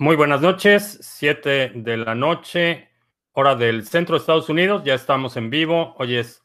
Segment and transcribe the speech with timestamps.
[0.00, 2.88] Muy buenas noches, 7 de la noche,
[3.32, 5.94] hora del centro de Estados Unidos, ya estamos en vivo.
[5.98, 6.42] Hoy es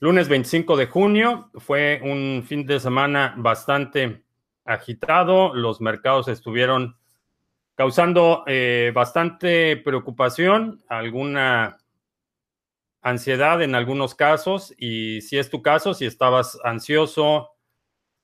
[0.00, 4.24] lunes 25 de junio, fue un fin de semana bastante
[4.64, 6.96] agitado, los mercados estuvieron
[7.74, 11.76] causando eh, bastante preocupación, alguna
[13.02, 17.50] ansiedad en algunos casos, y si es tu caso, si estabas ansioso,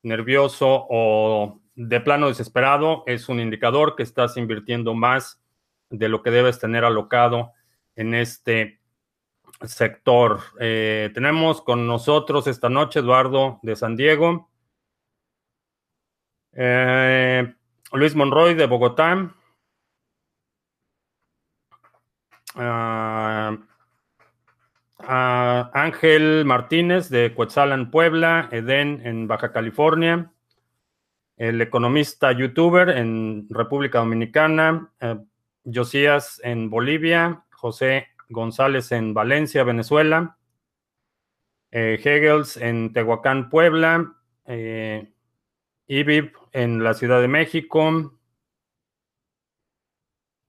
[0.02, 5.40] nervioso o de plano desesperado es un indicador que estás invirtiendo más
[5.90, 7.52] de lo que debes tener alocado
[7.94, 8.80] en este
[9.62, 10.40] sector.
[10.58, 14.50] Eh, tenemos con nosotros esta noche Eduardo de San Diego,
[16.52, 17.54] eh,
[17.92, 19.36] Luis Monroy de Bogotá,
[22.56, 23.56] ah,
[24.98, 30.32] ah, Ángel Martínez de Coetzalan, Puebla, Edén en Baja California
[31.38, 35.16] el economista youtuber en República Dominicana, eh,
[35.72, 40.36] Josías en Bolivia, José González en Valencia, Venezuela,
[41.70, 45.12] eh, Hegels en Tehuacán, Puebla, eh,
[45.86, 48.18] Ibib en la Ciudad de México,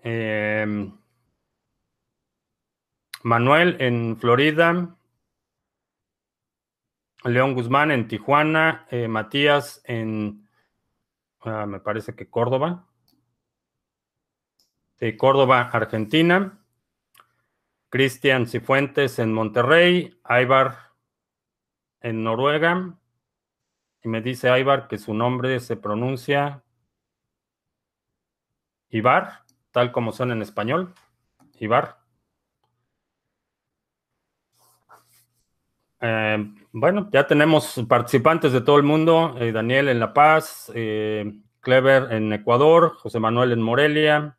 [0.02, 0.92] em,
[3.22, 4.96] Manuel en Florida,
[7.26, 10.49] León Guzmán en Tijuana, Matías en
[11.42, 12.86] Ah, me parece que Córdoba.
[15.00, 16.60] Sí, Córdoba, Argentina.
[17.90, 20.20] Cristian Cifuentes en Monterrey.
[20.24, 20.94] Aibar
[22.02, 22.98] en Noruega.
[24.04, 26.64] Y me dice Aibar que su nombre se pronuncia
[28.92, 30.94] Ibar, tal como suena en español.
[31.60, 31.99] Ibar.
[36.02, 39.36] Eh, bueno, ya tenemos participantes de todo el mundo.
[39.40, 44.38] Eh, Daniel en La Paz, eh, Clever en Ecuador, José Manuel en Morelia,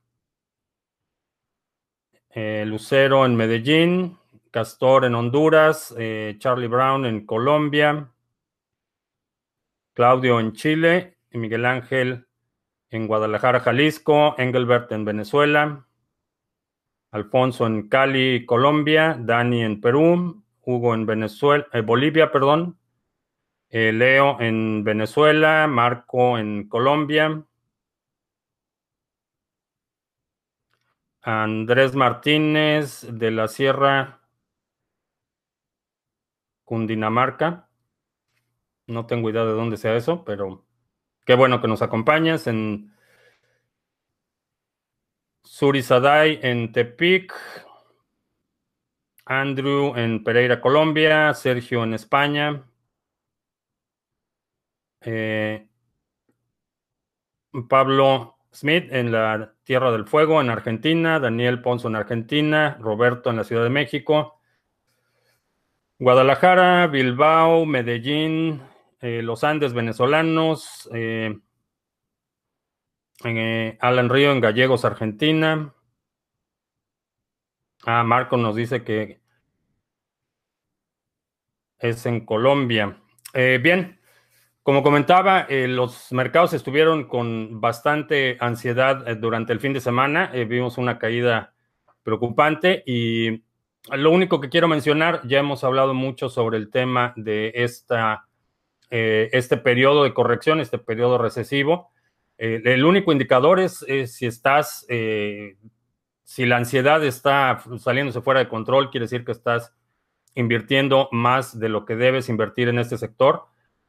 [2.34, 4.16] Lucero en Medellín,
[4.50, 5.94] Castor en Honduras,
[6.38, 8.08] Charlie Brown en Colombia,
[9.94, 12.26] Claudio en Chile, Miguel Ángel
[12.88, 15.86] en Guadalajara, Jalisco, Engelbert en Venezuela,
[17.10, 22.78] Alfonso en Cali, Colombia, Dani en Perú, Hugo en Venezuela, eh, Bolivia, perdón,
[23.70, 27.44] eh, Leo en Venezuela, Marco en Colombia,
[31.22, 34.20] Andrés Martínez de la Sierra
[36.64, 37.68] Cundinamarca.
[38.86, 40.64] No tengo idea de dónde sea eso, pero
[41.26, 42.92] qué bueno que nos acompañas en
[45.42, 47.34] Surizaday en Tepic,
[49.30, 52.64] Andrew en Pereira, Colombia, Sergio en España,
[55.02, 55.68] eh,
[57.68, 63.36] Pablo Smith en la Tierra del Fuego, en Argentina, Daniel Ponzo en Argentina, Roberto en
[63.36, 64.40] la Ciudad de México,
[66.00, 68.60] Guadalajara, Bilbao, Medellín,
[69.00, 71.38] eh, Los Andes venezolanos, eh,
[73.78, 75.72] Alan Río en Gallegos, Argentina.
[77.92, 79.20] Ah, Marco nos dice que
[81.80, 83.02] es en Colombia.
[83.34, 83.98] Eh, bien,
[84.62, 90.30] como comentaba, eh, los mercados estuvieron con bastante ansiedad eh, durante el fin de semana.
[90.46, 91.52] vimos una caída
[92.04, 93.42] preocupante y
[93.90, 98.28] lo único que quiero mencionar, ya hemos hablado mucho sobre el tema de esta,
[98.88, 101.90] este periodo de corrección, este periodo recesivo.
[102.38, 104.86] el único indicador es, es si estás,
[106.30, 109.74] si la ansiedad está saliéndose fuera de control, quiere decir que estás
[110.36, 113.46] invirtiendo más de lo que debes invertir en este sector.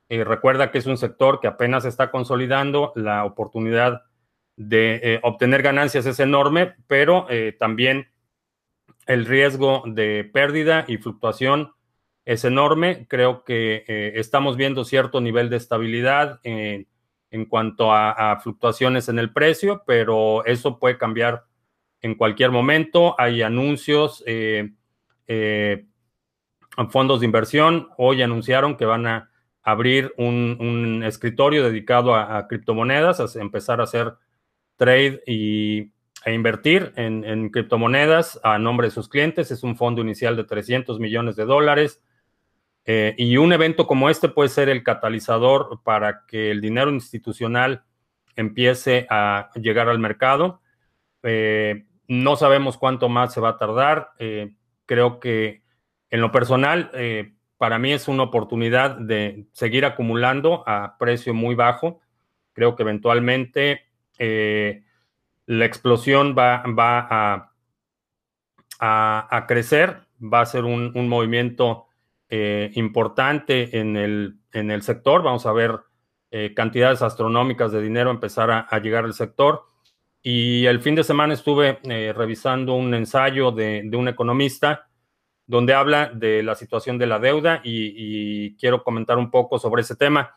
[0.10, 4.06] Eh, recuerda que es un sector que apenas está consolidando, la oportunidad
[4.56, 8.08] de eh, obtener ganancias es enorme, pero eh, también
[9.06, 11.74] el riesgo de pérdida y fluctuación
[12.26, 13.06] es enorme.
[13.08, 13.84] Creo que
[14.16, 20.80] estamos viendo cierto nivel de estabilidad en cuanto a, fluctuaciones en el precio, pero eso
[20.80, 21.46] puede cambiar
[22.02, 23.16] en cualquier momento.
[23.20, 24.24] Hay anuncios
[26.90, 29.32] fondos de inversión hoy anunciaron que van a
[29.64, 34.14] abrir un, escritorio dedicado a, criptomonedas, a empezar a hacer
[34.76, 35.92] trade y,
[36.26, 39.52] e invertir en, criptomonedas a nombre de sus clientes.
[39.52, 42.02] Es un fondo inicial de 300 millones de dólares.
[42.86, 47.84] Eh, y un evento como este puede ser el catalizador para que el dinero institucional
[48.36, 50.62] empiece a llegar al mercado.
[51.22, 54.12] Eh, no sabemos cuánto más se va a tardar.
[54.20, 54.54] Eh,
[54.86, 55.64] creo que
[56.10, 61.56] en lo personal, eh, para mí es una oportunidad de seguir acumulando a precio muy
[61.56, 62.02] bajo.
[62.52, 63.84] Creo que eventualmente
[64.20, 64.84] eh,
[65.46, 66.62] la explosión va,
[68.82, 71.86] a, crecer, va a ser un, movimiento
[72.30, 75.24] importante en el, en el sector.
[75.24, 75.80] Vamos a ver
[76.56, 79.71] cantidades astronómicas de dinero empezar a, llegar al sector.
[80.24, 84.88] Y el fin de semana estuve eh, revisando un ensayo de, un economista
[85.48, 89.96] donde habla de la situación de la deuda y, quiero comentar un poco sobre ese
[89.96, 90.34] tema.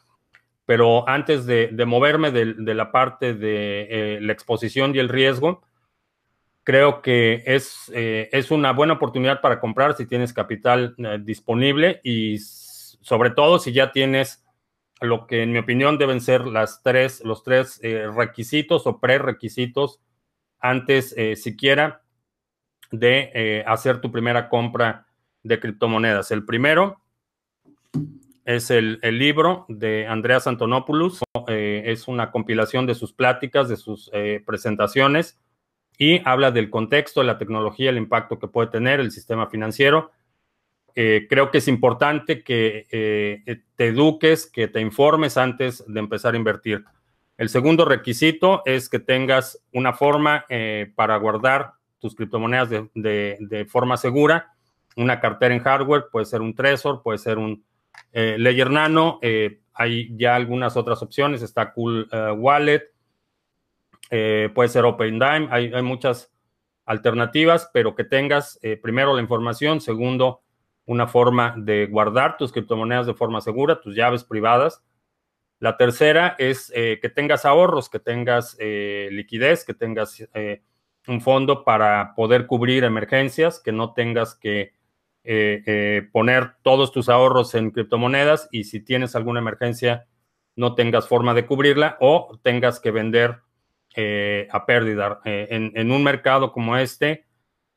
[0.66, 5.62] Pero antes de, moverme de, la parte de la exposición y el riesgo,
[6.64, 12.00] creo que es, eh, es una buena oportunidad para comprar si tienes capital eh, disponible
[12.02, 14.43] y sobre todo si ya tienes
[15.04, 20.00] lo que en mi opinión deben ser las tres, los tres eh, requisitos o prerequisitos
[20.60, 22.02] antes siquiera
[22.90, 25.06] de hacer tu primera compra
[25.42, 26.30] de criptomonedas.
[26.30, 27.02] El primero
[28.46, 31.22] es el, el libro de Andreas Antonopoulos.
[31.48, 34.10] es una compilación de sus pláticas, de sus
[34.46, 35.38] presentaciones
[35.98, 40.10] y habla del contexto de la tecnología, el impacto que puede tener el sistema financiero.
[40.94, 46.34] Eh, creo que es importante que eh, te eduques, que te informes antes de empezar
[46.34, 46.84] a invertir.
[47.36, 53.96] El segundo requisito es que tengas una forma eh, para guardar tus criptomonedas de, forma
[53.96, 54.52] segura.
[54.96, 57.64] Una cartera en hardware, puede ser un Trezor, puede ser un
[58.12, 59.18] Ledger Nano.
[59.72, 61.42] hay ya algunas otras opciones.
[61.42, 62.94] Está Cool Wallet,
[64.16, 66.32] eh, puede ser OpenDime, hay, hay, muchas
[66.84, 70.42] alternativas, pero que tengas eh, primero la información, segundo,
[70.86, 74.82] una forma de guardar tus criptomonedas de forma segura, tus llaves privadas.
[75.60, 80.22] La tercera es eh, que tengas ahorros, que tengas liquidez, que tengas
[81.06, 84.74] un fondo para poder cubrir emergencias, que no tengas que
[86.12, 90.06] poner todos tus ahorros en criptomonedas y si tienes alguna emergencia
[90.56, 93.40] no tengas forma de cubrirla o tengas que vender
[93.96, 95.20] eh, a pérdida.
[95.24, 97.26] Eh, en, un mercado como este,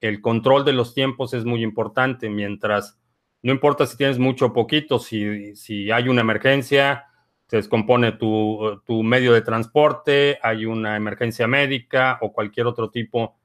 [0.01, 2.99] el control de los tiempos es muy importante, mientras
[3.41, 7.05] no importa si tienes mucho o poquito, si, si hay una emergencia,
[7.47, 13.37] se descompone tu, medio de transporte, hay una emergencia médica o cualquier otro tipo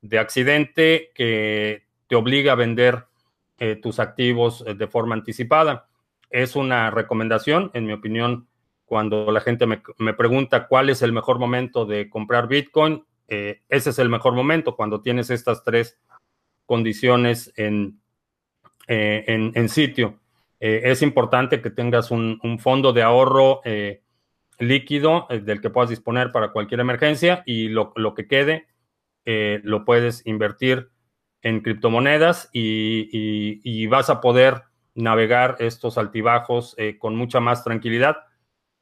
[0.00, 3.06] de accidente que te obliga a vender
[3.58, 5.88] eh, tus activos de forma anticipada.
[6.30, 8.46] Es una recomendación, en mi opinión,
[8.84, 13.90] cuando la gente me, pregunta cuál es el mejor momento de comprar Bitcoin, eh, ese
[13.90, 15.96] es el mejor momento cuando tienes estas tres
[16.66, 18.00] condiciones en,
[18.88, 20.18] eh, en, sitio.
[20.58, 23.62] Eh, es importante que tengas un, fondo de ahorro
[24.58, 28.66] líquido del que puedas disponer para cualquier emergencia y lo, que quede
[29.24, 30.90] lo puedes invertir
[31.40, 38.16] en criptomonedas y vas a poder navegar estos altibajos con mucha más tranquilidad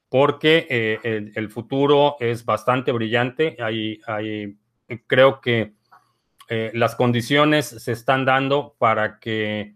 [0.09, 3.57] porque eh, el, futuro es bastante brillante.
[3.61, 4.01] Hay,
[5.07, 5.75] creo que
[6.49, 9.75] eh, las condiciones se están dando para que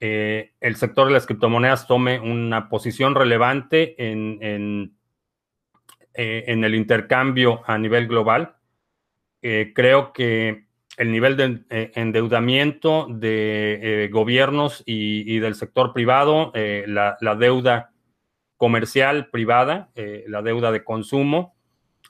[0.00, 4.94] eh, el sector de las criptomonedas tome una posición relevante en, en,
[6.64, 8.56] el intercambio a nivel global.
[9.40, 10.66] creo que
[10.96, 11.62] el nivel de
[11.94, 17.92] endeudamiento de gobiernos y, del sector privado, la deuda
[18.58, 21.54] comercial privada, eh, la deuda de consumo,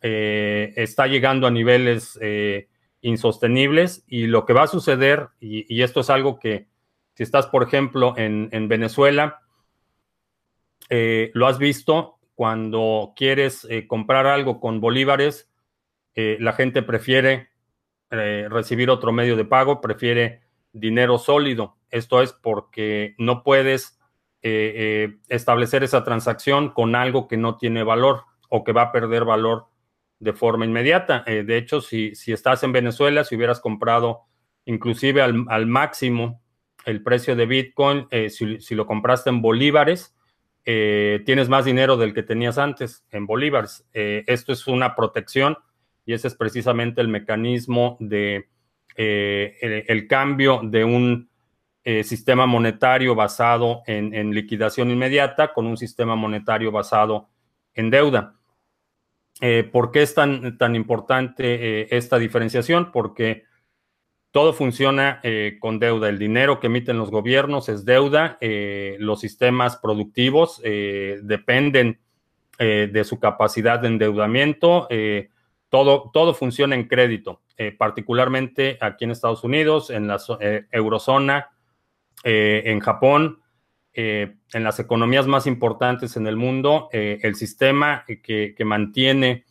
[0.00, 2.68] eh, está llegando a niveles eh,
[3.02, 6.66] insostenibles y lo que va a suceder, y, esto es algo que
[7.14, 9.42] si estás, por ejemplo, en, Venezuela,
[10.88, 15.50] lo has visto cuando quieres comprar algo con bolívares,
[16.14, 17.48] la gente prefiere
[18.08, 21.76] recibir otro medio de pago, prefiere dinero sólido.
[21.90, 23.97] Esto es porque no puedes
[24.40, 28.92] eh, eh, establecer esa transacción con algo que no tiene valor o que va a
[28.92, 29.66] perder valor
[30.20, 31.24] de forma inmediata.
[31.26, 34.26] Eh, de hecho, si, si, estás en Venezuela, si hubieras comprado
[34.64, 36.40] inclusive al, máximo
[36.84, 40.14] el precio de Bitcoin, si, lo compraste en bolívares,
[40.62, 43.88] tienes más dinero del que tenías antes en bolívares.
[43.92, 45.56] esto es una protección
[46.04, 48.50] y ese es precisamente el mecanismo de
[48.94, 51.30] el cambio de un
[51.90, 57.30] eh, sistema monetario basado en, liquidación inmediata con un sistema monetario basado
[57.72, 58.34] en deuda.
[59.40, 62.92] Eh, ¿Por qué es tan, tan importante eh, esta diferenciación?
[62.92, 63.44] Porque
[64.32, 65.22] todo funciona
[65.60, 66.10] con deuda.
[66.10, 68.36] El dinero que emiten los gobiernos es deuda.
[68.98, 72.00] los sistemas productivos dependen
[72.58, 74.88] de su capacidad de endeudamiento.
[75.70, 77.40] todo, todo funciona en crédito,
[77.78, 80.18] particularmente aquí en Estados Unidos, en la
[80.70, 81.48] eurozona
[82.24, 83.40] eh, en Japón,
[83.92, 89.44] eh, en las economías más importantes en el mundo, eh, el sistema que, mantiene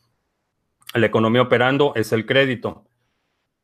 [0.93, 2.85] la economía operando es el crédito.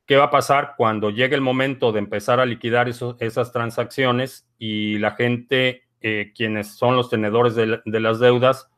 [0.06, 4.98] ¿Qué va a pasar cuando llegue el momento de empezar a liquidar esas transacciones y
[4.98, 5.84] la gente,
[6.36, 8.70] quienes son los tenedores de, las deudas,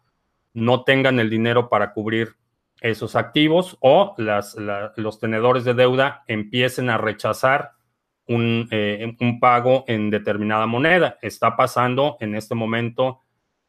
[0.54, 2.36] no tengan el dinero para cubrir
[2.82, 7.72] esos activos o los tenedores de deuda empiecen a rechazar
[8.28, 11.18] un, eh, un, pago en determinada moneda?
[11.22, 13.22] Está pasando en este momento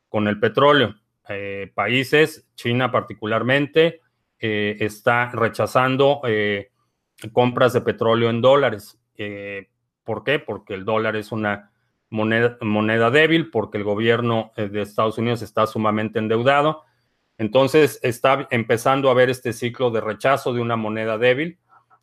[0.09, 0.95] con el petróleo.
[1.29, 4.01] Eh, países, China particularmente,
[4.39, 6.21] está rechazando
[7.33, 8.99] compras de petróleo en dólares.
[9.17, 9.69] Eh,
[10.05, 10.39] ¿Por qué?
[10.39, 11.73] Porque el dólar es una
[12.11, 16.85] moneda, moneda débil, porque el gobierno eh, de Estados Unidos está sumamente endeudado.
[17.39, 21.59] Entonces está empezando a ver este ciclo de rechazo de una moneda débil.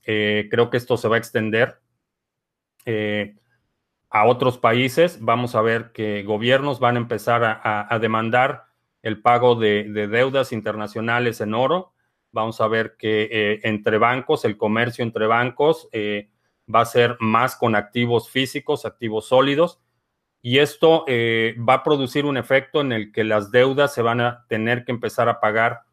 [0.06, 1.80] Eh, creo que esto se va a extender
[2.86, 5.20] a otros países.
[5.22, 8.66] Vamos a ver que gobiernos van a empezar a, demandar
[9.02, 11.94] el pago de, deudas internacionales en oro
[12.34, 16.30] vamos a ver que eh, entre bancos, el comercio entre bancos eh,
[16.74, 19.80] va a ser más con activos físicos, activos sólidos,
[20.42, 24.20] y esto eh, va a producir un efecto en el que las deudas se van
[24.20, 25.84] a tener que empezar a pagar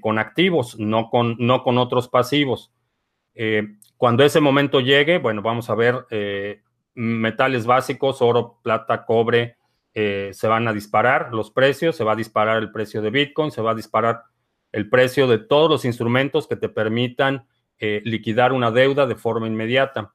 [0.00, 2.72] con activos, no con, no con otros pasivos.
[3.96, 6.06] Cuando ese momento llegue, bueno, vamos a ver
[6.94, 9.56] metales básicos, oro, plata, cobre,
[9.92, 13.62] se van a disparar los precios, se va a disparar el precio de Bitcoin, se
[13.62, 14.22] va a disparar
[14.72, 17.46] el precio de todos los instrumentos que te permitan
[17.78, 20.12] eh, liquidar una deuda de forma inmediata.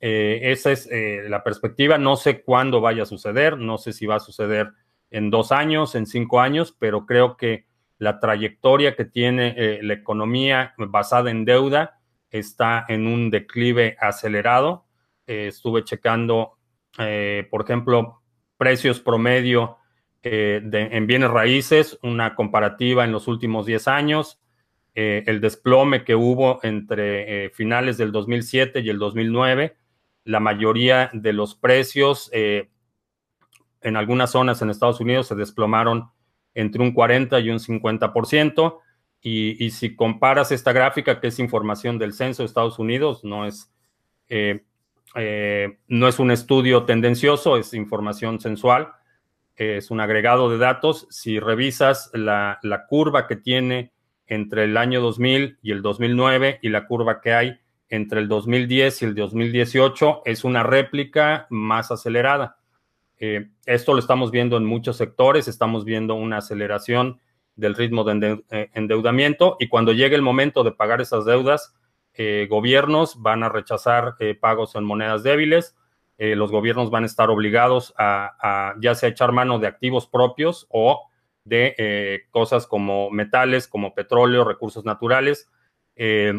[0.00, 1.98] Eh, esa es eh, la perspectiva.
[1.98, 4.70] No sé cuándo vaya a suceder, no sé si va a suceder
[5.10, 7.66] en dos años, en cinco años, pero creo que
[7.98, 12.00] la trayectoria que tiene la economía basada en deuda
[12.32, 14.86] está en un declive acelerado.
[15.26, 16.58] estuve checando,
[16.96, 18.22] por ejemplo,
[18.56, 19.78] precios promedio
[20.24, 24.40] eh, en bienes raíces, una comparativa en los últimos 10 años,
[24.94, 29.76] eh, el desplome que hubo entre eh, finales del 2007 y el 2009,
[30.24, 36.10] la mayoría de los precios en algunas zonas en Estados Unidos se desplomaron
[36.54, 38.78] entre un 40 y un 50%.
[39.24, 43.72] Y, si comparas esta gráfica, que es información del censo de Estados Unidos, no es,
[45.88, 48.92] no es un estudio tendencioso, es información sensual
[49.56, 51.06] es un agregado de datos.
[51.10, 53.92] Si revisas la, curva que tiene
[54.26, 59.02] entre el año 2000 y el 2009 y la curva que hay entre el 2010
[59.02, 62.56] y el 2018, es una réplica más acelerada.
[63.18, 67.20] Eh, esto lo estamos viendo en muchos sectores, estamos viendo una aceleración
[67.56, 71.74] del ritmo de eh, endeudamiento y cuando llegue el momento de pagar esas deudas,
[72.14, 75.76] eh, gobiernos van a rechazar pagos en monedas débiles
[76.18, 80.68] eh, los gobiernos van a estar obligados a, ya sea echar mano de activos propios
[80.70, 81.08] o
[81.44, 85.50] de eh, cosas como metales, como petróleo, recursos naturales.
[85.96, 86.34] Eh,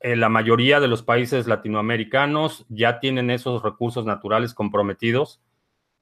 [0.00, 5.42] la mayoría de los países latinoamericanos ya tienen esos recursos naturales comprometidos,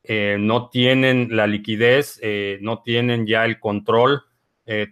[0.06, 2.20] no tienen la liquidez,
[2.60, 4.22] no tienen ya el control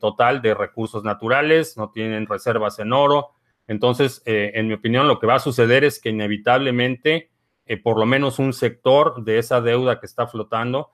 [0.01, 3.31] total de recursos naturales, no tienen reservas en oro.
[3.67, 7.31] Entonces, en mi opinión, lo que va a suceder es que inevitablemente
[7.67, 10.91] eh, por lo menos un sector de esa deuda que está flotando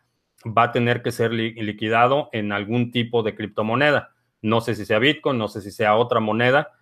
[0.47, 4.15] va a tener que ser liquidado en algún tipo de criptomoneda.
[4.41, 6.73] No sé si sea Bitcoin, no sé si sea otra moneda,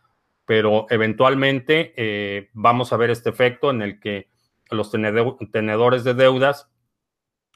[0.45, 4.29] pero eventualmente eh, vamos a ver este efecto en el que
[4.71, 6.71] los tenedores de deudas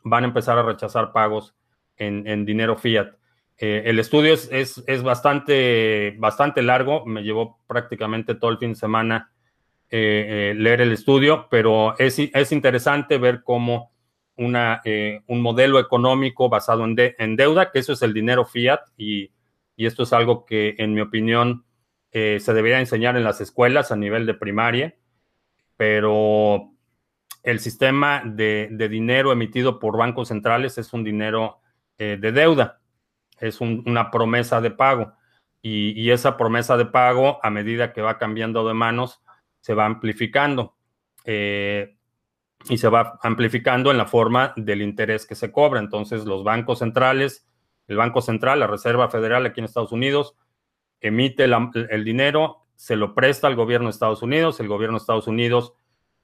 [0.02, 1.54] van a empezar a rechazar pagos
[1.96, 3.14] en, dinero fiat.
[3.64, 8.74] Eh, el estudio es, es, bastante, bastante largo, me llevó prácticamente todo el fin de
[8.74, 9.30] semana
[9.88, 13.92] eh, eh, leer el estudio, pero es, es interesante ver cómo
[14.36, 14.82] una,
[15.28, 19.30] un modelo económico basado en, en, deuda, que eso es el dinero fiat, y,
[19.76, 21.64] y esto es algo que, en mi opinión,
[22.10, 24.96] se debería enseñar en las escuelas a nivel de primaria,
[25.76, 26.72] pero
[27.44, 31.60] el sistema de, de dinero emitido por bancos centrales es un dinero
[31.96, 32.81] de deuda,
[33.42, 35.12] es una promesa de pago.
[35.60, 39.20] Y, esa promesa de pago, a medida que va cambiando de manos,
[39.60, 40.76] se va amplificando
[41.24, 41.96] eh,
[42.68, 45.80] y se va amplificando en la forma del interés que se cobra.
[45.80, 47.48] Entonces, los bancos centrales,
[47.86, 50.36] el Banco Central, la Reserva Federal aquí en Estados Unidos,
[51.00, 55.26] emite el dinero, se lo presta al gobierno de Estados Unidos, el gobierno de Estados
[55.26, 55.74] Unidos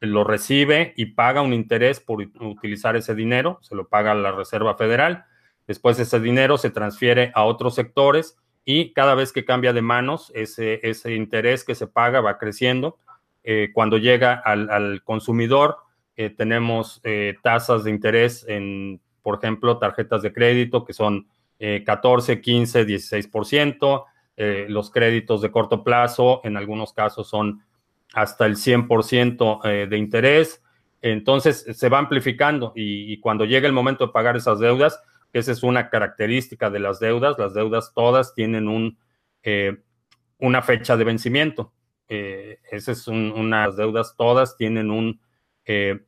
[0.00, 4.76] lo recibe y paga un interés por utilizar ese dinero, se lo paga la Reserva
[4.76, 5.24] Federal.
[5.68, 10.32] Después ese dinero se transfiere a otros sectores y cada vez que cambia de manos,
[10.34, 12.98] ese, ese interés que se paga va creciendo
[13.50, 15.78] eh, cuando llega al, consumidor,
[16.16, 22.40] eh, tenemos eh, tasas de interés en, por ejemplo, tarjetas de crédito que son 14,
[22.40, 24.04] 15, 16%,
[24.68, 27.64] los créditos de corto plazo en algunos casos son
[28.14, 30.62] hasta el 100% de interés.
[31.02, 35.00] Entonces se va amplificando y, cuando llega el momento de pagar esas deudas,
[35.32, 38.98] esa es una característica de las deudas, las deudas todas tienen un,
[40.38, 41.72] una fecha de vencimiento.
[42.08, 45.20] Eh, esa es una, las deudas todas tienen un,
[45.64, 46.00] eh,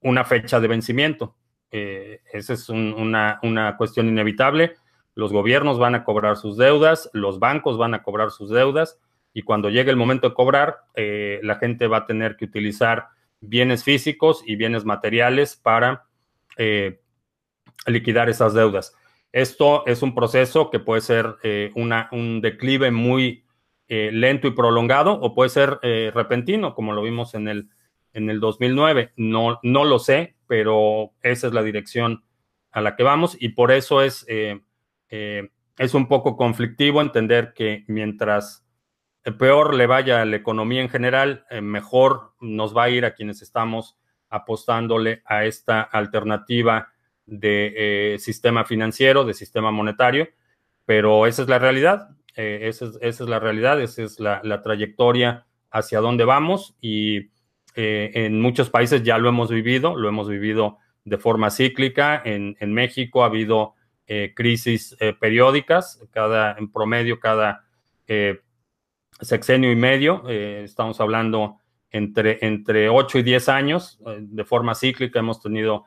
[0.00, 1.36] una fecha de vencimiento.
[1.70, 4.76] Eh, esa es una, una, cuestión inevitable.
[5.14, 9.00] Los gobiernos van a cobrar sus deudas, los bancos van a cobrar sus deudas
[9.32, 13.08] y cuando llegue el momento de cobrar, la gente va a tener que utilizar
[13.40, 16.06] bienes físicos y bienes materiales para
[17.86, 18.94] liquidar esas deudas.
[19.32, 21.36] Esto es un proceso que puede ser
[21.74, 23.44] una, un declive muy
[23.90, 27.70] eh, lento y prolongado o puede ser eh, repentino, como lo vimos en el,
[28.12, 29.14] en el 2009.
[29.16, 32.22] No, no lo sé, pero esa es la dirección
[32.70, 34.60] a la que vamos y por eso es, eh,
[35.08, 38.66] es un poco conflictivo entender que mientras
[39.38, 43.40] peor le vaya a la economía en general, mejor nos va a ir a quienes
[43.40, 46.92] estamos apostándole a esta alternativa
[47.28, 50.28] de sistema financiero, de sistema monetario,
[50.84, 52.08] pero esa es la realidad.
[52.40, 57.30] Eh, esa, es, la realidad, esa es la, trayectoria hacia dónde vamos y
[57.74, 62.22] eh, en muchos países ya lo hemos vivido, lo hemos vivido de forma cíclica.
[62.24, 63.74] En, México ha habido
[64.06, 67.64] eh, crisis periódicas, cada, en promedio cada
[69.20, 71.58] sexenio y medio, estamos hablando
[71.90, 75.86] entre, entre 8 y 10 años, de forma cíclica hemos tenido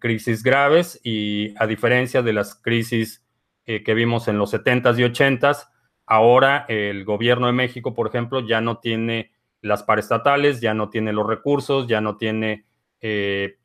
[0.00, 3.22] crisis graves y a diferencia de las crisis
[3.70, 5.68] eh, que vimos en los 70s y 80s.
[6.06, 11.12] Ahora el gobierno de México, por ejemplo, ya no tiene las paraestatales, ya no tiene
[11.12, 12.64] los recursos, ya no tiene,
[13.02, 13.58] eh,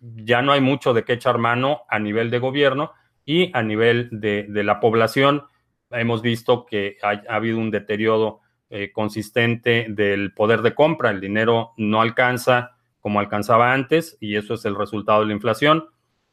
[0.00, 2.92] ya no hay mucho de qué echar mano a nivel de gobierno
[3.26, 5.44] y a nivel de, la población.
[5.90, 8.40] Hemos visto que ha, habido un deterioro
[8.70, 11.10] eh, consistente del poder de compra.
[11.10, 15.86] El dinero no alcanza como alcanzaba antes y eso es el resultado de la inflación.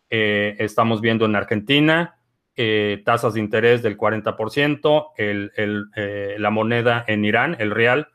[0.10, 2.18] estamos viendo en Argentina
[2.60, 5.52] eh, tasas de interés del 40%, el,
[5.96, 8.08] eh, la moneda en Irán, el real,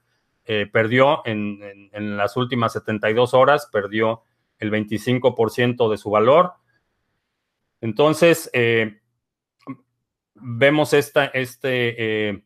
[0.44, 4.22] eh, perdió en, las últimas 72 horas, perdió
[4.58, 6.54] el 25% de su valor.
[7.80, 8.50] Entonces,
[10.34, 12.44] vemos esta, este,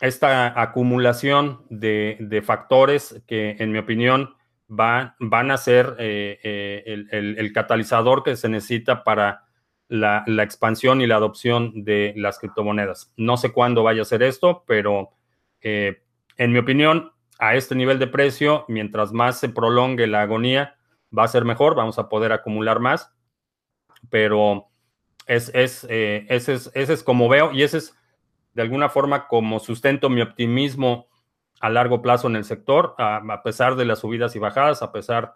[0.00, 4.36] esta acumulación de, factores que, en mi opinión,
[4.72, 9.50] van a ser el, el catalizador que se necesita para
[9.90, 13.12] la, expansión y la adopción de las criptomonedas.
[13.16, 15.10] No sé cuándo vaya a ser esto, pero
[15.60, 16.02] eh,
[16.36, 20.76] en mi opinión, a este nivel de precio, mientras más se prolongue la agonía,
[21.16, 23.12] va a ser mejor, vamos a poder acumular más,
[24.10, 24.68] pero
[25.26, 27.96] es, es, eh, ese, es, ese es como veo y ese es
[28.54, 31.08] de alguna forma como sustento mi optimismo
[31.60, 35.34] a largo plazo en el sector, a, pesar de las subidas y bajadas, a pesar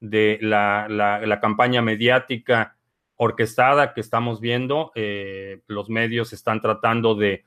[0.00, 2.76] de la, la campaña mediática
[3.22, 4.92] orquestada que estamos viendo.
[4.94, 7.44] Eh, los medios están tratando de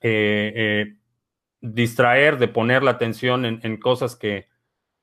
[0.00, 0.96] eh, eh,
[1.60, 4.48] distraer, de poner la atención en, cosas que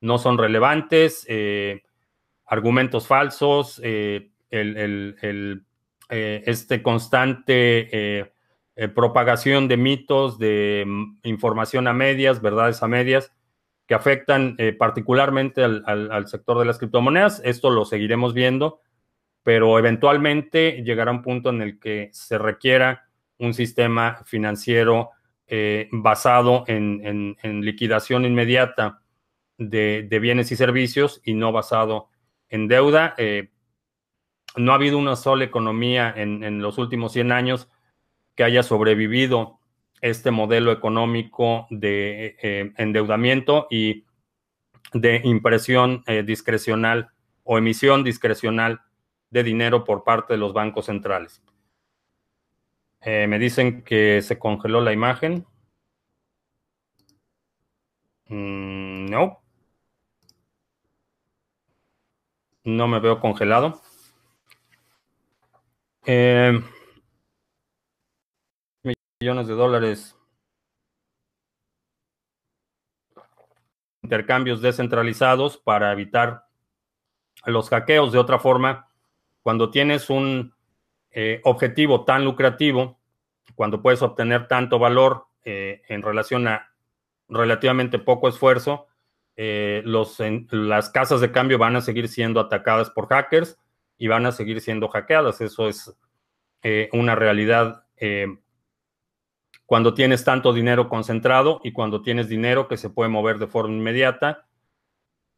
[0.02, 1.26] no son relevantes,
[2.46, 4.30] argumentos falsos, este
[6.84, 8.33] constante
[8.96, 13.32] propagación de mitos, de mm, información a medias, verdades a medias,
[13.88, 17.42] que afectan particularmente al sector de las criptomonedas.
[17.44, 18.80] Esto lo seguiremos viendo
[19.44, 25.12] pero eventualmente llegará un punto en el que se requiera un sistema financiero
[25.48, 29.02] eh, basado en, liquidación inmediata
[29.58, 32.10] de, bienes y servicios y no basado
[32.50, 33.14] en deuda.
[33.18, 33.52] Eh,
[34.56, 37.68] no ha habido una sola economía en, los últimos 100 años
[38.36, 39.60] que haya sobrevivido
[40.02, 44.06] este modelo económico de eh, endeudamiento y
[44.94, 47.10] de impresión discrecional
[47.44, 48.82] o emisión discrecional
[49.30, 51.42] de dinero por parte de los bancos centrales.
[53.02, 55.46] Eh, me dicen que se congeló la imagen.
[58.28, 59.42] Mm, no.
[62.64, 63.82] No me veo congelado.
[66.06, 66.62] Eh,
[69.24, 70.18] millones de dólares.
[74.02, 76.44] Intercambios descentralizados para evitar
[77.46, 78.12] los hackeos.
[78.12, 78.90] De otra forma,
[79.42, 80.54] cuando tienes un
[81.12, 83.00] eh, objetivo tan lucrativo,
[83.56, 86.74] cuando puedes obtener tanto valor eh, en relación a
[87.30, 88.88] relativamente poco esfuerzo,
[89.38, 93.58] eh, las casas de cambio van a seguir siendo atacadas por hackers
[93.98, 95.40] y van a seguir siendo hackeadas.
[95.40, 95.96] Eso es
[96.92, 97.84] una realidad
[99.66, 103.74] cuando tienes tanto dinero concentrado y cuando tienes dinero que se puede mover de forma
[103.74, 104.48] inmediata,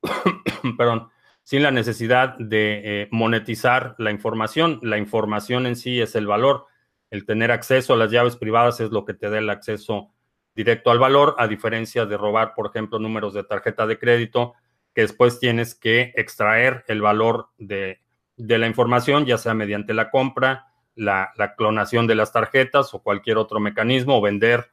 [0.78, 1.10] perdón,
[1.44, 4.80] sin la necesidad de eh, monetizar la información.
[4.82, 6.66] La información en sí es el valor.
[7.12, 10.12] El tener acceso a las llaves privadas es lo que te da el acceso
[10.56, 14.54] directo al valor, a diferencia de robar, por ejemplo, números de tarjeta de crédito,
[14.94, 18.02] que después tienes que extraer el valor de,
[18.38, 23.60] la información, ya sea mediante la compra, la, clonación de las tarjetas o cualquier otro
[23.60, 24.72] mecanismo, o vender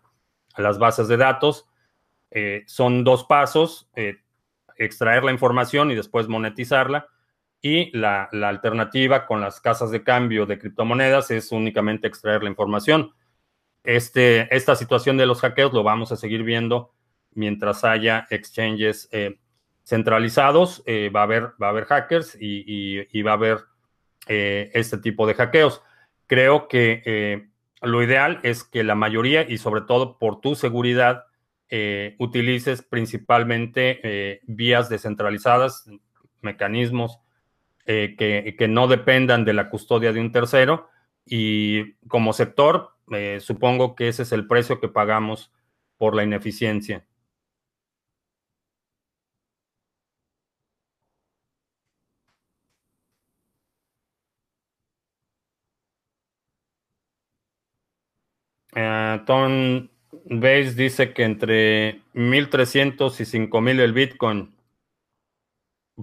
[0.56, 1.68] las bases de datos.
[2.30, 4.16] Eh, son dos pasos, eh,
[4.76, 7.08] extraer la información y después monetizarla.
[7.60, 12.50] Y la, la, alternativa con las casas de cambio de criptomonedas es únicamente extraer la
[12.50, 13.12] información.
[13.84, 16.94] Este, esta situación de los hackeos lo vamos a seguir viendo
[17.34, 19.38] mientras haya exchanges eh,
[19.84, 20.82] centralizados.
[20.86, 23.58] Eh, va, a haber, va a haber hackers y, va a haber
[24.28, 25.82] eh, este tipo de hackeos.
[26.26, 27.50] Creo que
[27.82, 31.24] lo ideal es que la mayoría y sobre todo por tu seguridad
[32.18, 35.90] utilices principalmente vías descentralizadas,
[36.40, 37.18] mecanismos
[37.84, 40.88] que, que no dependan de la custodia de un tercero.
[41.24, 45.52] Y como sector, eh, supongo que ese es el precio que pagamos
[45.98, 47.04] por la ineficiencia.
[58.74, 59.88] Uh, Tom
[60.24, 64.54] Base dice que entre 1300 y 5000 el Bitcoin.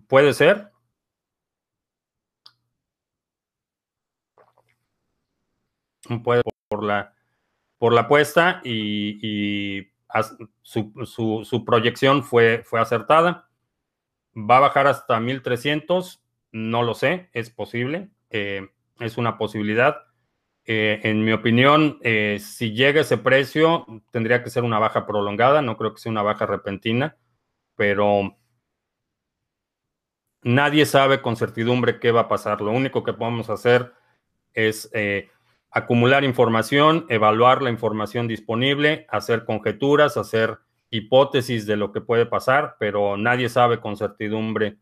[0.08, 0.72] ¿Puede ser?
[6.24, 7.14] Puede por la,
[7.78, 9.88] por la apuesta y,
[10.62, 13.50] su, proyección fue, fue acertada.
[14.36, 16.22] ¿Va a bajar hasta 1300?
[16.52, 20.09] No lo sé, es posible, eh, es una posibilidad.
[20.72, 25.64] Eh, en mi opinión, eh, si llega ese precio, tendría que ser una baja prolongada,
[25.64, 27.18] no creo que sea una baja repentina,
[27.76, 28.38] pero
[30.44, 32.62] nadie sabe con certidumbre qué va a pasar.
[32.62, 33.94] Lo único que podemos hacer
[34.54, 34.92] es
[35.72, 42.76] acumular información, evaluar la información disponible, hacer conjeturas, hacer hipótesis de lo que puede pasar,
[42.80, 44.78] pero nadie sabe con certidumbre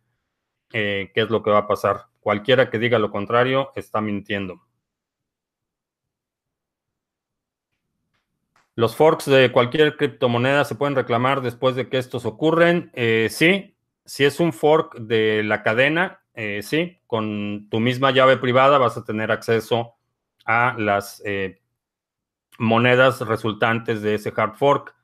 [0.73, 2.05] eh, qué es lo que va a pasar.
[2.19, 4.66] Cualquiera que diga lo contrario está mintiendo.
[8.77, 12.91] ¿Los forks de cualquier criptomoneda se pueden reclamar después de que estos ocurren?
[12.93, 18.37] Eh, sí, si es un fork de la cadena, eh, sí, con tu misma llave
[18.37, 19.95] privada vas a tener acceso
[20.45, 21.59] a las eh,
[22.59, 24.95] monedas resultantes de ese hard fork.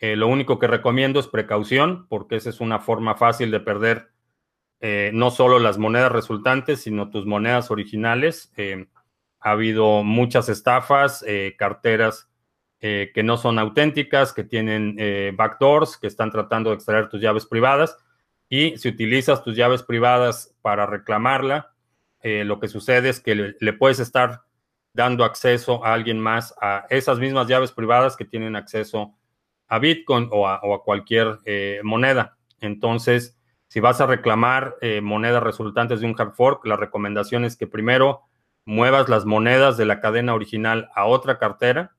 [0.00, 4.12] Lo único que recomiendo es precaución, porque esa es una forma fácil de perder
[5.12, 8.50] no solo las monedas resultantes, sino tus monedas originales.
[9.40, 11.22] ha habido muchas estafas,
[11.58, 12.29] carteras
[12.80, 14.96] que no son auténticas, que tienen
[15.36, 17.98] backdoors, que están tratando de extraer tus llaves privadas.
[18.48, 21.74] Y si utilizas tus llaves privadas para reclamarla,
[22.22, 24.42] lo que sucede es que le puedes estar
[24.92, 29.14] dando acceso a alguien más a esas mismas llaves privadas que tienen acceso
[29.68, 32.36] a Bitcoin o a, cualquier eh, moneda.
[32.60, 33.38] Entonces,
[33.68, 37.68] si vas a reclamar eh, monedas resultantes de un hard fork, la recomendación es que
[37.68, 38.22] primero
[38.64, 41.96] muevas las monedas de la cadena original a otra cartera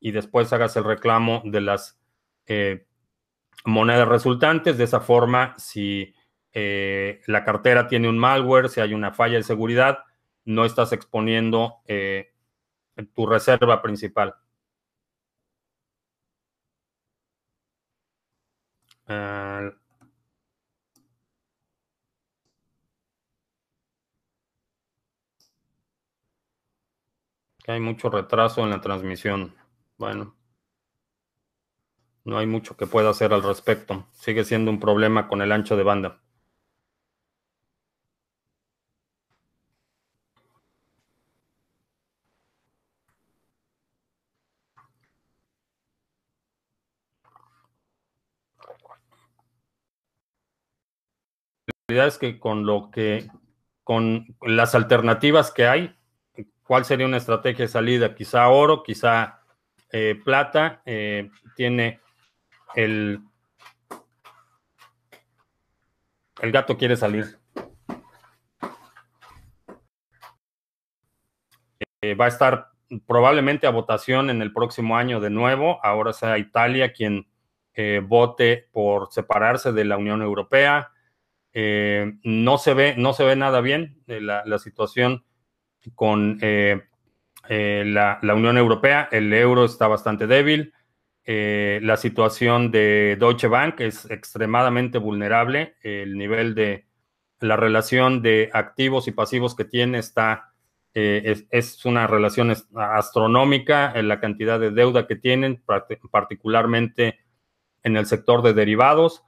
[0.00, 2.00] y después hagas el reclamo de las
[2.46, 2.86] eh,
[3.64, 4.78] monedas resultantes.
[4.78, 6.14] De esa forma, si
[6.52, 10.00] la cartera tiene un malware, si hay una falla de seguridad,
[10.44, 12.32] no estás exponiendo eh,
[13.14, 14.34] tu reserva principal.
[19.06, 19.70] Ah,
[27.66, 29.59] hay mucho retraso en la transmisión.
[30.00, 30.34] Bueno,
[32.24, 34.06] no hay mucho que pueda hacer al respecto.
[34.12, 36.22] Sigue siendo un problema con el ancho de banda.
[51.88, 53.28] es que con lo que,
[53.84, 55.96] con las alternativas que hay,
[56.62, 58.14] ¿cuál sería una estrategia de salida?
[58.14, 59.39] Quizá oro, quizá
[59.92, 62.00] eh, plata, eh, tiene
[62.74, 63.20] el...
[66.40, 67.38] El gato quiere salir.
[72.00, 72.68] Eh, va a estar
[73.06, 75.84] probablemente a votación en el próximo año de nuevo.
[75.84, 77.26] Ahora sea Italia quien
[78.02, 80.92] vote por separarse de la Unión Europea.
[81.52, 85.24] No, se ve, no se ve nada bien la, situación
[85.94, 86.38] con
[87.48, 90.72] la, la, Unión Europea, el euro está bastante débil.
[91.24, 95.74] la situación de Deutsche Bank es extremadamente vulnerable.
[95.82, 96.86] El nivel de
[97.40, 100.52] la relación de activos y pasivos que tiene está,
[100.94, 105.62] es, es, una relación astronómica en la cantidad de deuda que tienen,
[106.10, 107.20] particularmente
[107.82, 109.24] en el sector de derivados.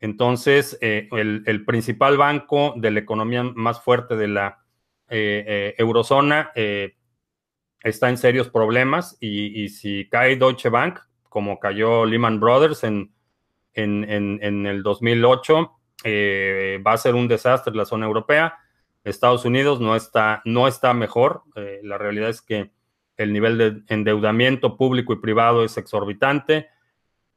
[0.00, 4.64] Entonces, eh, el, principal banco de la economía más fuerte de la
[5.08, 6.52] eh, eh, eurozona
[7.84, 13.14] está en serios problemas y, si cae Deutsche Bank, como cayó Lehman Brothers en,
[13.74, 15.72] en, el 2008,
[16.84, 18.58] va a ser un desastre la zona europea.
[19.04, 21.42] Estados Unidos no está, no está mejor.
[21.82, 22.72] la realidad es que
[23.16, 26.68] el nivel de endeudamiento público y privado es exorbitante.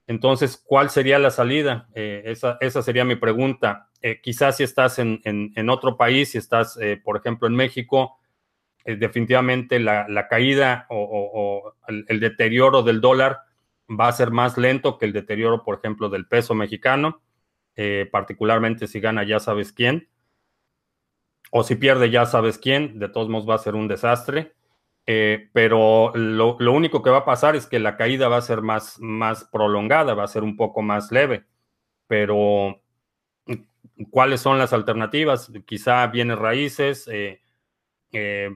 [0.07, 1.89] Entonces, ¿cuál sería la salida?
[1.93, 3.89] Eh, esa, sería mi pregunta.
[4.01, 8.17] Eh, quizás si estás en, otro país, si estás, eh, por ejemplo, en México,
[8.95, 13.41] definitivamente la, caída o, el, deterioro del dólar
[13.89, 17.21] va a ser más lento que el deterioro, por ejemplo, del peso mexicano,
[18.11, 20.09] particularmente si gana ya sabes quién,
[21.51, 24.53] o si pierde ya sabes quién, de todos modos va a ser un desastre.
[25.09, 28.61] Eh, pero lo, único que va a pasar es que la caída va a ser
[28.61, 31.45] más, más prolongada, va a ser un poco más leve.
[32.07, 32.81] Pero,
[34.11, 35.51] ¿cuáles son las alternativas?
[35.65, 37.07] Quizá bienes raíces.
[37.07, 37.41] Eh,
[38.11, 38.55] eh,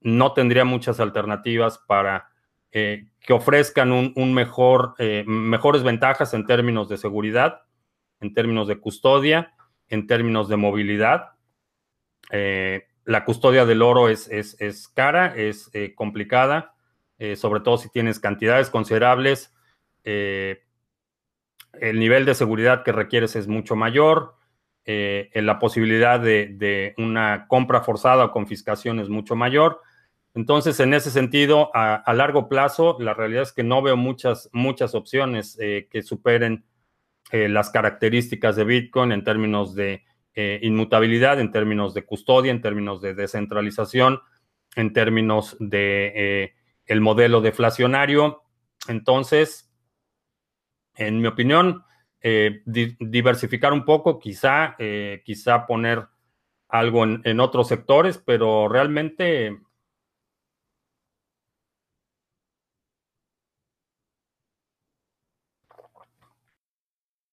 [0.00, 2.30] no tendría muchas alternativas para
[2.70, 4.94] que ofrezcan un, mejor,
[5.26, 7.62] mejores ventajas en términos de seguridad,
[8.20, 9.54] en términos de custodia,
[9.88, 11.30] en términos de movilidad
[13.06, 16.74] la custodia del oro es, es, cara, es eh, complicada,
[17.18, 19.54] eh, sobre todo si tienes cantidades considerables.
[20.02, 20.64] Eh,
[21.80, 24.34] el nivel de seguridad que requieres es mucho mayor.
[24.86, 29.80] La posibilidad de, una compra forzada o confiscación es mucho mayor.
[30.34, 34.94] Entonces, en ese sentido, a, largo plazo, la realidad es que no veo muchas, muchas
[34.94, 36.64] opciones que superen
[37.32, 40.04] las características de Bitcoin en términos de
[40.38, 44.20] eh, inmutabilidad en términos de custodia, en términos de descentralización,
[44.74, 48.42] en términos de eh, el modelo deflacionario.
[48.86, 49.72] Entonces,
[50.94, 51.85] en mi opinión,
[52.28, 54.76] eh, diversificar un poco, quizá,
[55.24, 56.08] quizá poner
[56.68, 59.60] algo en, otros sectores, pero realmente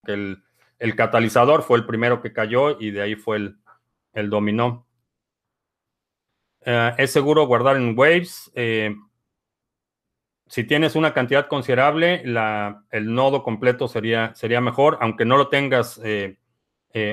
[0.06, 0.44] el,
[0.96, 3.58] catalizador fue el primero que cayó y de ahí fue el,
[4.14, 4.86] el dominó.
[6.66, 8.52] Eh, es seguro guardar en Waves.
[10.54, 12.24] Eh, si tienes una cantidad considerable,
[12.92, 16.38] el nodo completo sería, sería mejor, aunque no lo tengas eh,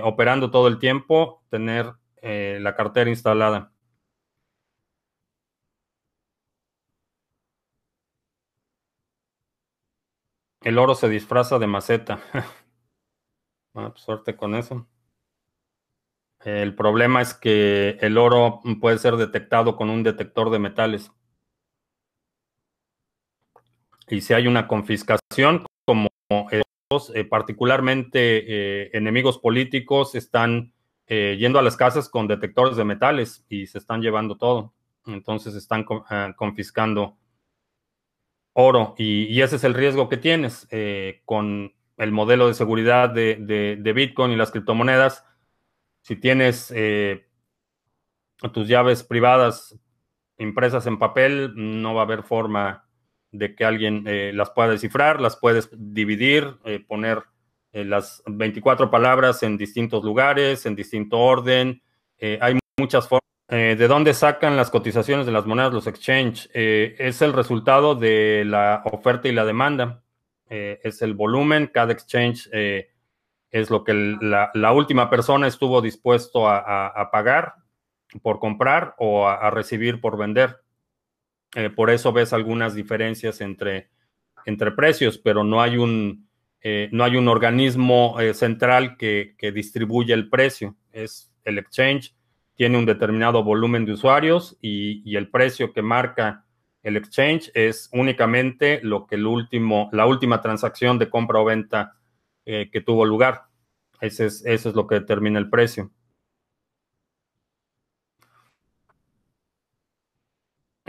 [0.05, 3.73] operando todo el tiempo, tener la cartera instalada.
[10.63, 12.21] El oro se disfraza de maceta.
[13.73, 14.89] Ah, pues, suerte con eso.
[16.45, 21.13] El problema es que el oro puede ser detectado con un detector de metales.
[24.11, 26.09] Y si hay una confiscación, como
[26.51, 30.73] eh, particularmente eh, enemigos políticos, están
[31.07, 34.75] eh, yendo a las casas con detectores de metales y se están llevando todo.
[35.07, 37.17] Entonces están ah, confiscando
[38.53, 40.69] oro y, ese es el riesgo que tienes
[41.25, 45.25] con el modelo de seguridad de, Bitcoin y las criptomonedas,
[46.03, 46.75] si tienes
[48.53, 49.79] tus llaves privadas
[50.37, 52.90] impresas en papel, no va a haber forma
[53.33, 57.23] de que alguien eh, las pueda descifrar, las puedes dividir, eh, poner
[57.73, 61.81] las 24 palabras en distintos lugares, en distinto orden.
[62.21, 63.21] hay muchas formas.
[63.49, 66.51] ¿De dónde sacan las cotizaciones de las monedas los exchange?
[66.53, 70.03] es el resultado de la oferta y la demanda.
[70.51, 72.91] Eh, es el volumen, cada exchange eh,
[73.53, 77.55] es lo que la, última persona estuvo dispuesto a, pagar
[78.21, 80.57] por comprar o a, recibir por vender.
[81.55, 83.91] Eh, por eso ves algunas diferencias entre,
[84.47, 86.29] entre precios, pero no hay un,
[86.93, 90.77] no hay un organismo central que, que distribuya el precio.
[90.93, 92.15] Es el exchange,
[92.55, 96.45] tiene un determinado volumen de usuarios y, y el precio que marca
[96.83, 101.97] el exchange es únicamente lo que el último, la última transacción de compra o venta
[102.47, 103.43] eh, que tuvo lugar.
[104.01, 105.91] Ese es, eso es lo que determina el precio.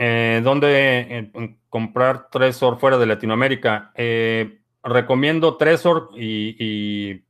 [0.04, 1.00] Eh, ¿Dónde
[1.32, 3.92] eh, comprar tresor fuera de Latinoamérica?
[3.94, 7.24] Eh, recomiendo Trezor y, y,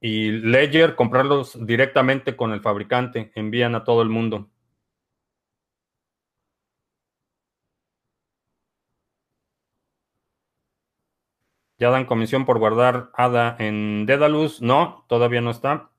[0.00, 3.30] y, Ledger, comprarlos directamente con el fabricante.
[3.34, 4.48] Envían a todo el mundo.
[11.78, 14.62] ¿Ya dan comisión por guardar ADA en Dedalus?
[14.62, 15.90] No, todavía no está.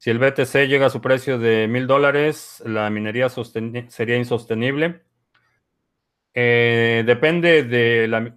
[0.00, 5.02] Si el BTC llega a su precio de mil dólares, la minería sería insostenible.
[6.32, 8.32] Eh, depende de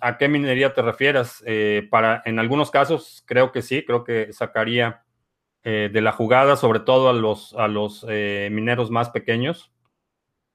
[0.00, 1.42] a qué minería te refieras.
[1.46, 5.02] Eh, para, en algunos casos, creo que sí, creo que sacaría
[5.64, 9.72] eh, de la jugada, sobre todo a los, a los mineros más pequeños.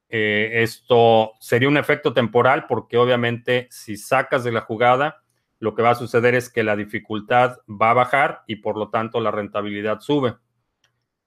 [0.07, 5.21] esto sería un efecto temporal porque obviamente si sacas de la jugada,
[5.59, 8.89] lo que va a suceder es que la dificultad va a bajar y por lo
[8.89, 10.35] tanto la rentabilidad sube.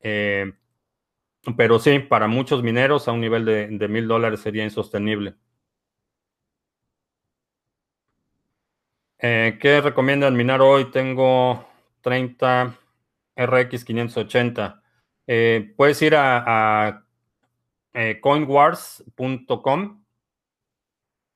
[0.01, 0.53] Eh,
[1.57, 5.35] pero sí, para muchos mineros a un nivel de mil dólares sería insostenible.
[9.19, 10.91] Eh, ¿Qué recomiendan minar hoy?
[10.91, 11.69] Tengo
[12.01, 12.77] 30
[13.37, 14.83] RX 580.
[15.77, 17.05] puedes ir a, a
[17.95, 20.02] eh, coinwars.com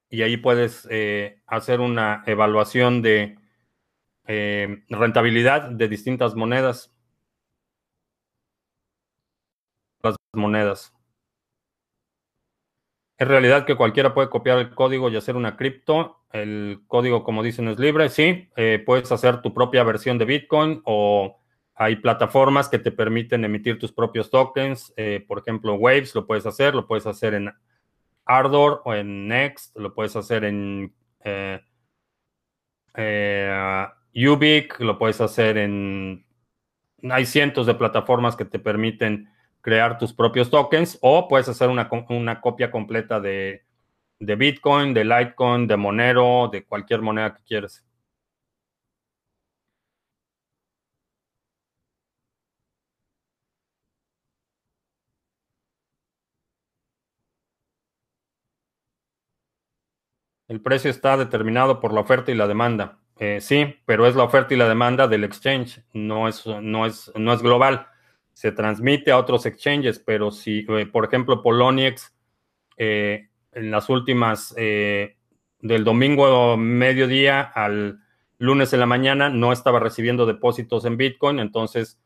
[0.08, 3.38] y ahí puedes eh, hacer una evaluación de
[4.26, 6.92] eh, rentabilidad de distintas monedas.
[10.02, 10.92] Las monedas.
[13.18, 16.24] ¿Es realidad que cualquiera puede copiar el código y hacer una cripto?
[16.32, 18.10] El código, como dicen, es libre.
[18.10, 21.40] Sí, eh, puedes hacer tu propia versión de Bitcoin o
[21.74, 24.94] hay plataformas que te permiten emitir tus propios tokens.
[25.28, 27.52] por ejemplo, Waves lo puedes hacer, lo puedes hacer en
[28.26, 30.92] Ardor o en Next, lo puedes hacer en
[31.24, 31.60] eh,
[32.96, 33.86] eh,
[34.78, 36.24] lo puedes hacer en...
[37.10, 39.28] Hay cientos de plataformas que te permiten
[39.60, 41.88] crear tus propios tokens o puedes hacer una,
[42.40, 43.64] copia completa de,
[44.18, 47.85] de Bitcoin, de Litecoin, de Monero, de cualquier moneda que quieras.
[60.48, 62.98] El precio está determinado por la oferta y la demanda.
[63.18, 67.10] Eh, sí, pero es la oferta y la demanda del exchange, no es, no es,
[67.16, 67.86] no es global.
[68.32, 72.14] Se transmite a otros exchanges, pero si, eh, por ejemplo, Poloniex,
[72.76, 78.00] eh, en las últimas, del domingo mediodía al
[78.36, 81.98] lunes en la mañana, no estaba recibiendo depósitos en Bitcoin, entonces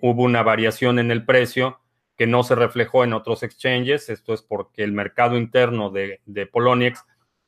[0.00, 1.82] hubo una variación en el precio
[2.16, 4.08] que no se reflejó en otros exchanges.
[4.08, 7.04] Esto es porque el mercado interno de, de Poloniex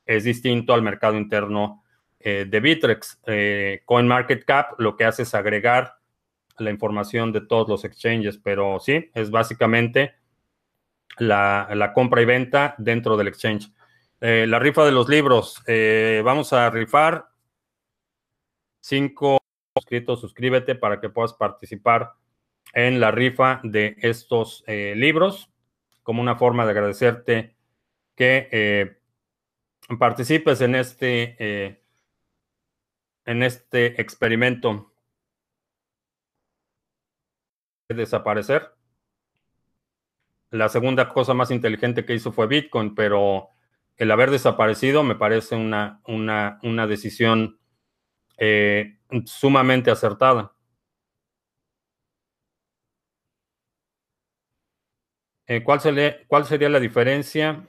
[0.09, 1.85] es distinto al mercado interno
[2.19, 3.21] eh, de Bitrex.
[3.27, 5.99] Eh, CoinMarketCap lo que hace es agregar
[6.57, 10.15] la información de todos los exchanges, pero sí, es básicamente
[11.19, 13.71] la, compra y venta dentro del exchange.
[14.21, 15.63] Eh, la rifa de los libros.
[16.25, 17.27] vamos a rifar
[18.81, 19.39] cinco
[19.77, 20.23] suscritos.
[20.23, 22.15] Suscríbete para que puedas participar
[22.73, 25.51] en la rifa de estos libros
[26.03, 27.55] como una forma de agradecerte
[28.17, 28.98] que
[29.97, 31.83] participes en este, eh,
[33.25, 34.93] en este experimento.
[37.89, 38.75] Desaparecer.
[40.51, 43.51] La segunda cosa más inteligente que hizo fue Bitcoin, pero
[43.97, 47.59] el haber desaparecido me parece una, una, una decisión
[48.39, 50.53] eh, sumamente acertada.
[55.47, 57.67] Eh, ¿cuál, sería, ¿Cuál sería la diferencia?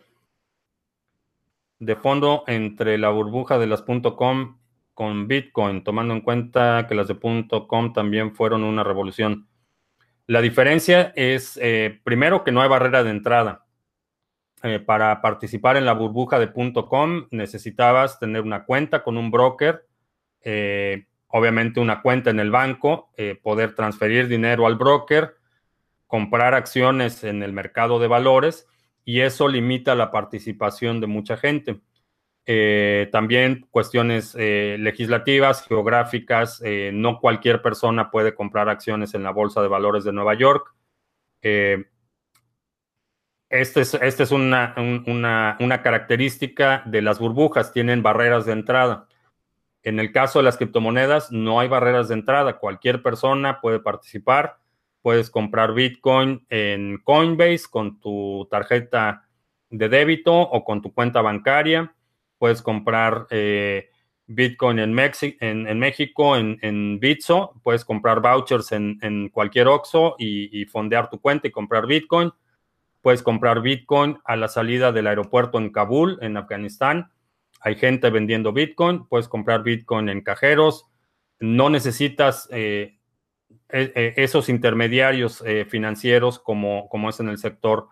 [1.80, 4.58] De fondo entre la burbuja de las .com
[4.94, 9.48] con Bitcoin, tomando en cuenta que las de .com también fueron una revolución.
[10.28, 13.66] La diferencia es, eh, primero, que no hay barrera de entrada.
[14.62, 19.88] Eh, para participar en la burbuja de .com necesitabas tener una cuenta con un broker,
[20.42, 23.12] eh, obviamente una cuenta en el banco,
[23.42, 25.38] poder transferir dinero al broker,
[26.08, 28.68] comprar acciones en el mercado de valores
[29.10, 31.80] y eso limita la participación de mucha gente.
[32.46, 39.32] Eh, también cuestiones eh, legislativas, geográficas, eh, no cualquier persona puede comprar acciones en la
[39.32, 40.76] Bolsa de Valores de Nueva York.
[41.42, 41.88] Esta
[43.82, 49.08] es, este es una, una, característica de las burbujas, tienen barreras de entrada.
[49.82, 54.60] En el caso de las criptomonedas, no hay barreras de entrada, cualquier persona puede participar
[55.02, 59.26] Puedes comprar Bitcoin en Coinbase con tu tarjeta
[59.70, 61.96] de débito o con tu cuenta bancaria.
[62.38, 63.90] Puedes comprar eh,
[64.28, 64.96] Bitcoin en,
[65.40, 67.60] en, México, en, Bitso.
[67.64, 72.32] Puedes comprar vouchers en, cualquier OXO y, fondear tu cuenta y comprar Bitcoin.
[73.02, 77.12] Puedes comprar Bitcoin a la salida del aeropuerto en Kabul, en Afganistán.
[77.62, 79.08] Hay gente vendiendo Bitcoin.
[79.08, 80.86] Puedes comprar Bitcoin en cajeros.
[81.40, 82.99] No necesitas eh,
[83.70, 87.90] esos intermediarios eh, financieros como, como es en el sector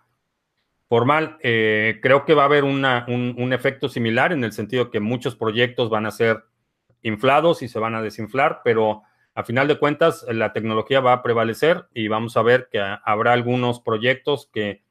[0.88, 1.38] formal.
[1.41, 5.36] Eh, creo que va a haber un, un, efecto similar en el sentido que muchos
[5.36, 6.43] proyectos van a ser
[7.01, 9.03] inflados y se van a desinflar, pero
[9.36, 13.34] a final de cuentas la tecnología va a prevalecer y vamos a ver que habrá
[13.34, 14.84] algunos proyectos que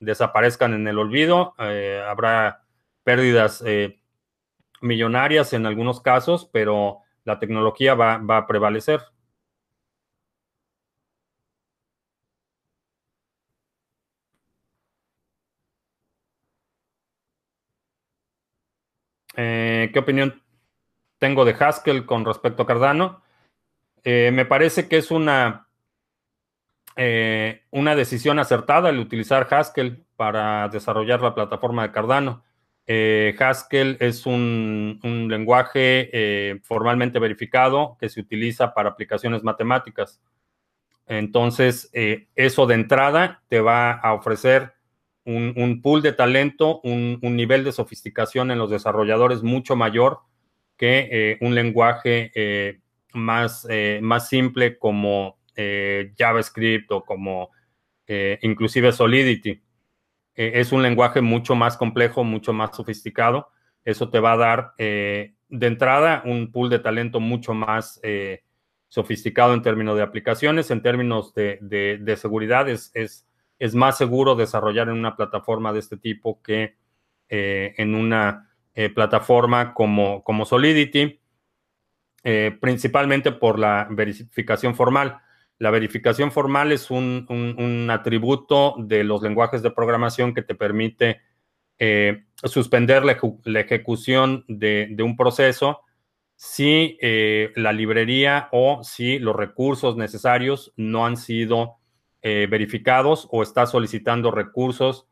[0.00, 2.62] desaparezcan en el olvido, eh, habrá
[3.02, 3.98] pérdidas eh,
[4.80, 9.00] millonarias en algunos casos, pero la tecnología va, va a prevalecer.
[19.40, 20.42] Eh, ¿Qué opinión
[21.18, 23.22] tengo de Haskell con respecto a Cardano?
[24.02, 25.68] Eh, me parece que es una,
[26.96, 32.42] eh, una decisión acertada el utilizar Haskell para desarrollar la plataforma de Cardano.
[33.38, 40.22] Haskell es un, un lenguaje formalmente verificado que se utiliza para aplicaciones matemáticas.
[41.06, 44.72] Entonces, eso de entrada te va a ofrecer
[45.28, 50.20] un, pool de talento, un, nivel de sofisticación en los desarrolladores mucho mayor
[50.76, 52.80] que eh, un lenguaje eh,
[53.12, 55.36] más, eh, más simple como
[56.16, 57.50] JavaScript o como
[58.42, 59.60] inclusive Solidity.
[60.34, 63.50] es un lenguaje mucho más complejo, mucho más sofisticado.
[63.84, 68.00] Eso te va a dar de entrada un pool de talento mucho más
[68.86, 72.68] sofisticado en términos de aplicaciones, en términos de, de seguridad.
[72.68, 73.27] es, es
[73.74, 76.76] más seguro desarrollar en una plataforma de este tipo que
[77.28, 81.20] eh, en una eh, plataforma como, como Solidity,
[82.24, 85.18] eh, principalmente por la verificación formal.
[85.58, 91.20] La verificación formal es un, atributo de los lenguajes de programación que te permite
[92.42, 95.82] suspender la, ejecución de, un proceso
[96.34, 101.78] si la librería o si los recursos necesarios no han sido
[102.20, 105.06] eh, verificados o está solicitando recursos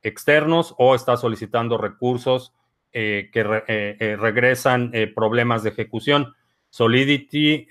[0.00, 2.52] externos o está solicitando recursos
[2.92, 6.34] eh, que eh, regresan problemas de ejecución.
[6.70, 7.66] Solidity,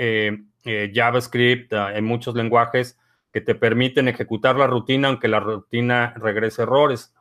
[0.94, 3.00] JavaScript, en muchos lenguajes
[3.32, 7.14] que te permiten ejecutar la rutina aunque la rutina regrese errores.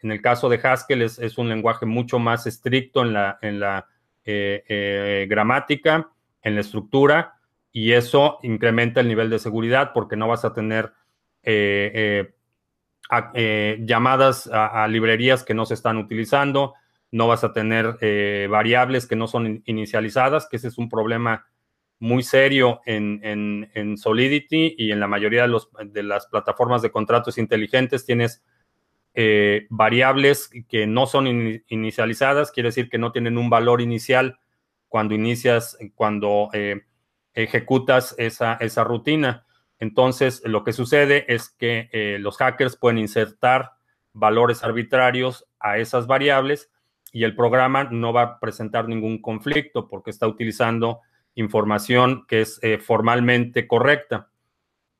[0.00, 3.88] En el caso de Haskell es, un lenguaje mucho más estricto en la, en la
[5.26, 6.10] gramática,
[6.42, 7.36] en la estructura,
[7.72, 10.92] y eso incrementa el nivel de seguridad porque no vas a tener
[11.48, 16.74] eh, eh, eh, llamadas a, librerías que no se están utilizando,
[17.12, 17.96] no vas a tener
[18.50, 21.46] variables que no son inicializadas, que ese es un problema
[22.00, 27.38] muy serio en, Solidity y en la mayoría de, los, de, las plataformas de contratos
[27.38, 28.42] inteligentes tienes
[29.70, 34.40] variables que no son inicializadas, quiere decir que no tienen un valor inicial
[34.88, 36.50] cuando inicias, cuando
[37.32, 39.45] ejecutas esa, esa rutina.
[39.78, 43.72] Entonces, lo que sucede es que eh, los hackers pueden insertar
[44.12, 46.70] valores arbitrarios a esas variables
[47.12, 51.00] y el programa no va a presentar ningún conflicto porque está utilizando
[51.34, 54.30] información que es eh, formalmente correcta.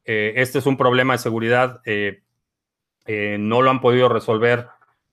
[0.05, 1.81] Eh, este es un problema de seguridad.
[3.07, 4.67] no lo han podido resolver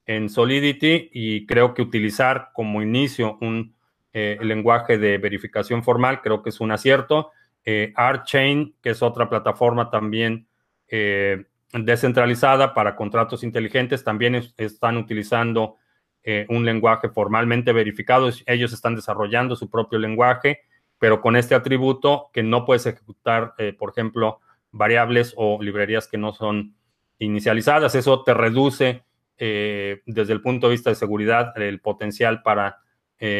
[0.05, 3.76] en Solidity y creo que utilizar como inicio un
[4.14, 7.32] lenguaje de verificación formal creo que es un acierto
[7.66, 10.47] eh, ArtChain, que es otra plataforma también
[10.89, 15.78] eh, descentralizada para contratos inteligentes, también están utilizando
[16.24, 18.30] eh, un lenguaje formalmente verificado.
[18.45, 20.59] Ellos están desarrollando su propio lenguaje,
[20.99, 24.39] pero con este atributo que no puedes ejecutar, por ejemplo,
[24.72, 26.76] variables o librerías que no son
[27.20, 27.95] inicializadas.
[27.95, 29.03] Eso te reduce
[29.38, 32.80] desde el punto de vista de seguridad el potencial para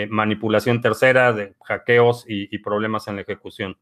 [0.10, 3.78] manipulación tercera, de hackeos y problemas en la ejecución.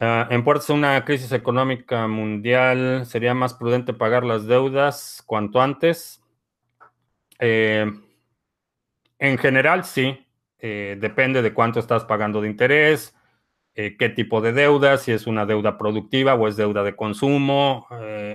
[0.00, 6.22] Ah, en puertas una crisis económica mundial, sería más prudente pagar las deudas cuanto antes.
[7.40, 7.90] Eh,
[9.18, 10.24] en general, sí.
[10.60, 13.14] Eh, depende de cuánto estás pagando de interés,
[13.74, 17.86] eh, qué tipo de deuda, si es una deuda productiva o es deuda de consumo.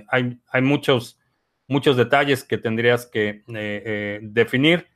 [0.08, 1.18] hay, hay muchos,
[1.66, 3.42] muchos detalles que tendrías que
[4.22, 4.88] definir,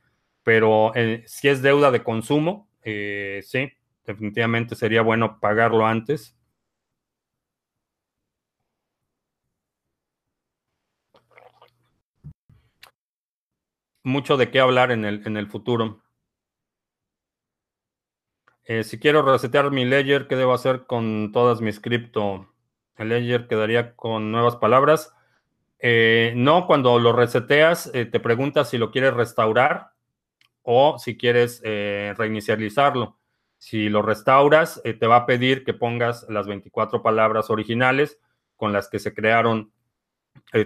[0.43, 0.91] pero
[1.25, 3.71] si es deuda de consumo, sí,
[4.05, 6.38] definitivamente sería bueno pagarlo antes.
[14.09, 16.01] Mucho de qué hablar en el, en el futuro.
[18.65, 22.53] Eh, si quiero resetear mi ledger, ¿qué debo hacer con todas mis cripto?
[22.97, 25.11] El ledger quedaría con nuevas palabras.
[25.79, 29.93] Eh, no, cuando lo reseteas, eh, te preguntas si lo quieres restaurar
[30.61, 33.17] o si quieres reinicializarlo.
[33.57, 38.19] Si lo restauras, te va a pedir que pongas las 24 palabras originales
[38.55, 39.71] con las que se crearon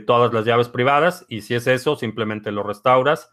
[0.06, 3.32] todas las llaves privadas y si es eso, simplemente lo restauras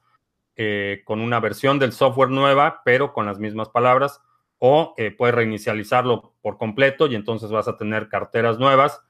[1.05, 4.21] con una versión del software nueva, pero con las mismas palabras,
[4.59, 9.01] o puedes reinicializarlo por completo y entonces vas a tener carteras nuevas.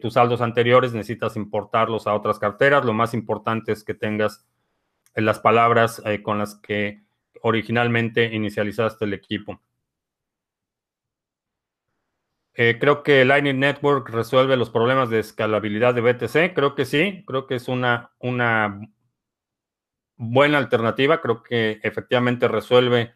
[0.00, 2.84] tus saldos anteriores necesitas importarlos a otras carteras.
[2.84, 4.46] Lo más importante es que tengas
[5.14, 7.02] las palabras con las que
[7.42, 9.60] originalmente inicializaste el equipo.
[12.54, 16.54] Eh, creo que Lightning Network resuelve los problemas de escalabilidad de BTC.
[16.54, 18.10] Creo que sí, creo que es una,
[20.16, 21.20] buena alternativa.
[21.20, 23.14] Creo que efectivamente resuelve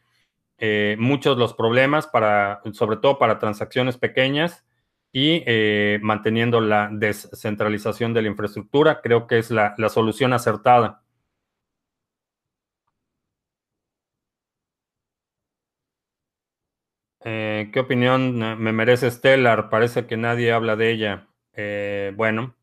[0.58, 4.64] eh, muchos los problemas, para, sobre todo para transacciones pequeñas
[5.12, 9.00] y eh, manteniendo la descentralización de la infraestructura.
[9.02, 11.03] Creo que es la solución acertada.
[17.64, 19.68] Eh, ¿Qué opinión me merece Stellar?
[19.70, 21.28] Parece que nadie habla de ella.
[21.54, 22.54] Eh, bueno,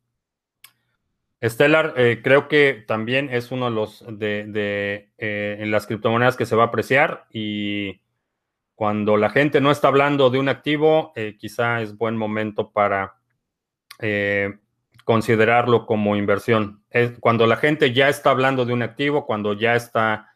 [1.43, 6.55] Stellar eh, creo que también es uno de los de, en las criptomonedas que se
[6.55, 8.01] va a apreciar y
[8.75, 13.15] cuando la gente no está hablando de un activo, quizá es buen momento para
[15.03, 16.83] considerarlo como inversión.
[17.19, 20.33] cuando la gente ya está hablando de un activo, cuando ya está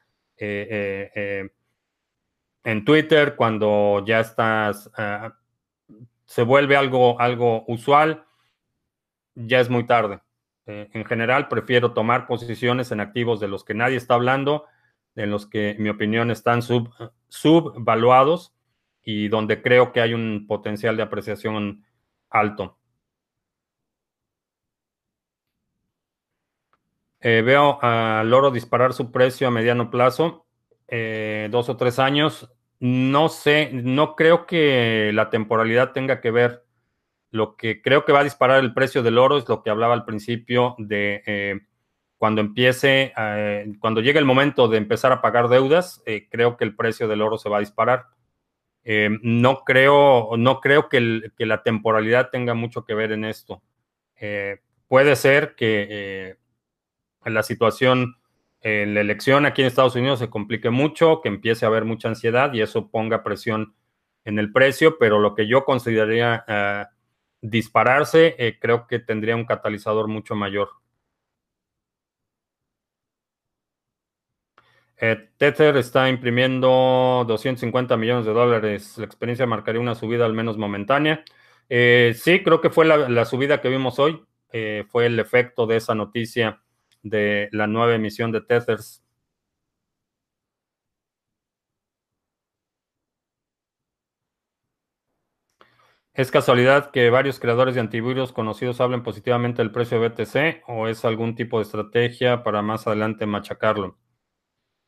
[2.65, 5.29] en Twitter, cuando ya estás, eh,
[6.25, 8.25] se vuelve algo, algo usual,
[9.35, 10.21] ya es muy tarde.
[10.65, 14.65] Eh, en general, prefiero tomar posiciones en activos de los que nadie está hablando,
[15.15, 16.89] en los que, en mi opinión, están sub,
[17.27, 18.55] subvaluados
[19.03, 21.85] y donde creo que hay un potencial de apreciación
[22.31, 22.79] alto.
[27.19, 30.47] Eh, veo al oro disparar su precio a mediano plazo.
[31.49, 32.54] dos o tres años.
[32.79, 36.63] No sé, no creo que la temporalidad tenga que ver.
[37.31, 39.93] Lo que creo que va a disparar el precio del oro es lo que hablaba
[39.93, 41.61] al principio de eh,
[42.17, 46.63] cuando empiece, eh, cuando llegue el momento de empezar a pagar deudas, eh, creo que
[46.63, 48.05] el precio del oro se va a disparar.
[49.21, 53.63] no creo, no creo que, que, la temporalidad tenga mucho que ver en esto.
[54.87, 56.37] puede ser que
[57.25, 58.15] la situación
[58.65, 62.07] en la elección aquí en Estados Unidos se complique mucho, que empiece a haber mucha
[62.07, 63.75] ansiedad y eso ponga presión
[64.23, 66.85] en el precio, pero lo que yo consideraría eh,
[67.41, 70.69] dispararse, eh, creo que tendría un catalizador mucho mayor.
[74.97, 78.97] Eh, Tether está imprimiendo 250 millones de dólares.
[78.97, 81.23] La experiencia marcaría una subida al menos momentánea.
[81.69, 84.25] sí, creo que fue la subida que vimos hoy.
[84.89, 86.64] fue el efecto de esa noticia
[87.05, 89.03] de la nueva emisión de Tethers.
[96.13, 100.87] ¿Es casualidad que varios creadores de antivirus conocidos hablen positivamente del precio de BTC o
[100.87, 103.97] es algún tipo de estrategia para más adelante machacarlo?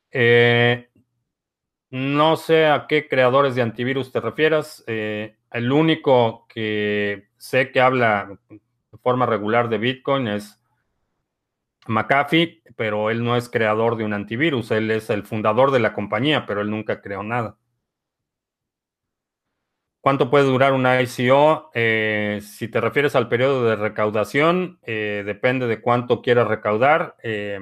[0.09, 0.89] Eh,
[1.89, 4.83] no sé a qué creadores de antivirus te refieras.
[4.87, 10.61] Eh, el único que sé que habla de forma regular de Bitcoin es
[11.87, 15.93] McAfee, pero él no es creador de un antivirus, él es el fundador de la
[15.93, 17.57] compañía, pero él nunca creó nada.
[20.01, 21.69] ¿Cuánto puede durar una ICO?
[21.73, 27.17] Eh, si te refieres al periodo de recaudación, eh, depende de cuánto quieras recaudar.
[27.23, 27.59] Eh,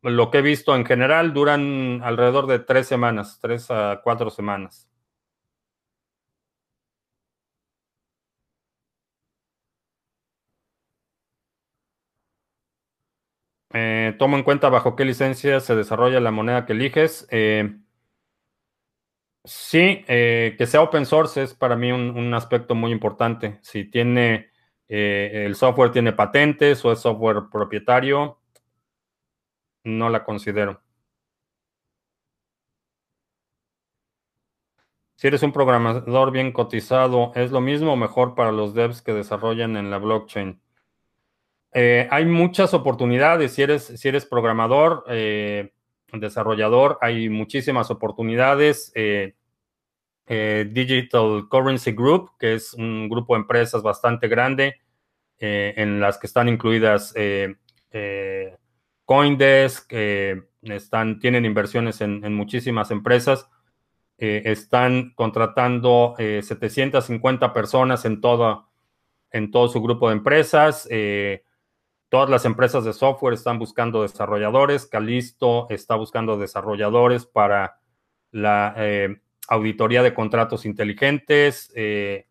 [0.00, 4.88] lo que he visto en general duran alrededor de tres semanas, tres a cuatro semanas.
[13.76, 17.26] Eh, tomo en cuenta bajo qué licencia se desarrolla la moneda que eliges.
[17.30, 17.76] Eh,
[19.44, 23.58] sí, eh, que sea open source es para mí un, aspecto muy importante.
[23.62, 24.50] Si tiene
[24.86, 28.38] el software tiene patentes o es software propietario,
[29.84, 30.82] no la considero.
[35.16, 39.12] Si eres un programador bien cotizado, ¿es lo mismo o mejor para los devs que
[39.12, 40.60] desarrollan en la blockchain?
[41.76, 43.52] Eh, hay muchas oportunidades.
[43.52, 45.72] Si eres, si eres programador, eh,
[46.12, 48.92] desarrollador, hay muchísimas oportunidades.
[48.94, 49.34] Eh,
[50.26, 54.80] Digital Currency Group, que es un grupo de empresas bastante grande,
[55.36, 57.12] en las que están incluidas
[59.04, 59.92] Coindesk,
[60.62, 63.50] están, tienen inversiones en, muchísimas empresas.
[64.16, 68.70] están contratando 750 personas en todo,
[69.30, 70.88] en todo su grupo de empresas.
[72.14, 74.86] Todas las empresas de software están buscando desarrolladores.
[74.86, 77.80] Calisto está buscando desarrolladores para
[78.30, 81.72] la eh, auditoría de contratos inteligentes.
[81.74, 82.28] Eh,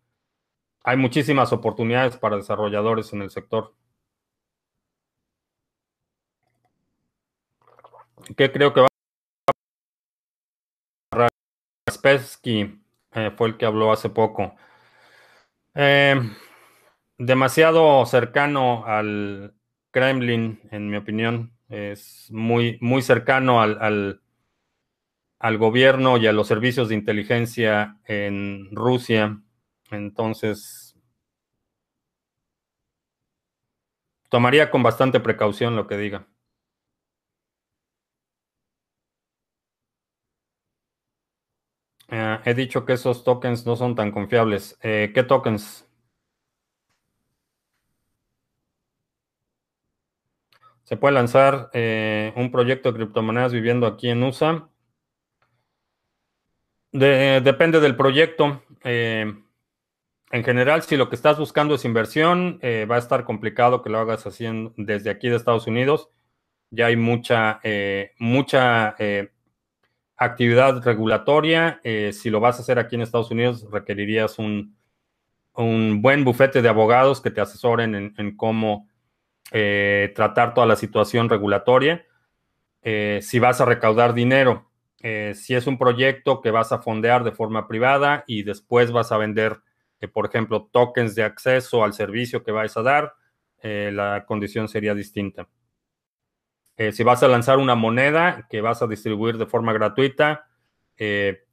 [0.85, 3.75] hay muchísimas oportunidades para desarrolladores en el sector.
[8.37, 8.87] ¿Qué creo que va
[11.11, 11.27] a
[11.91, 12.81] Spesky
[13.15, 14.55] eh, fue el que habló hace poco.
[17.17, 19.53] Demasiado cercano al,
[19.93, 21.53] Kremlin, en mi opinión.
[21.69, 24.19] Es muy, muy cercano al,
[25.39, 29.39] al, gobierno y a los servicios de inteligencia en Rusia.
[29.91, 30.97] Entonces,
[34.29, 36.27] tomaría con bastante precaución lo que diga.
[42.09, 44.77] Eh, he dicho que esos tokens no son tan confiables.
[44.81, 45.87] Eh, ¿Qué tokens?
[50.83, 54.67] Se puede lanzar eh, un proyecto de criptomonedas viviendo aquí en USA.
[56.91, 58.63] depende del proyecto.
[58.83, 59.43] en
[60.43, 64.25] general, si lo que estás buscando es inversión, va a estar complicado que lo hagas
[64.27, 64.45] así
[64.77, 66.09] desde aquí de Estados Unidos.
[66.69, 67.61] Ya hay mucha,
[68.19, 68.95] mucha
[70.17, 71.79] actividad regulatoria.
[71.83, 74.75] Eh, si lo vas a hacer aquí en Estados Unidos, requerirías un,
[76.01, 78.89] buen bufete de abogados que te asesoren en, cómo
[79.53, 82.05] eh, tratar toda la situación regulatoria.
[82.81, 84.69] Eh, si vas a recaudar dinero,
[85.33, 89.17] si es un proyecto que vas a fondear de forma privada y después vas a
[89.17, 89.59] vender,
[90.13, 93.13] por ejemplo, tokens de acceso al servicio que vais a dar,
[93.61, 95.49] la condición sería distinta.
[96.75, 100.47] Eh, si vas a lanzar una moneda que vas a distribuir de forma gratuita,
[100.97, 101.43] eh,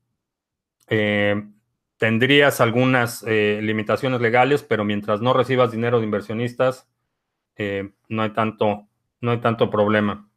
[0.89, 1.47] eh,
[1.99, 6.89] tendrías algunas limitaciones legales, pero mientras no recibas dinero de inversionistas,
[8.09, 8.89] no, hay tanto,
[9.21, 10.29] no hay tanto problema.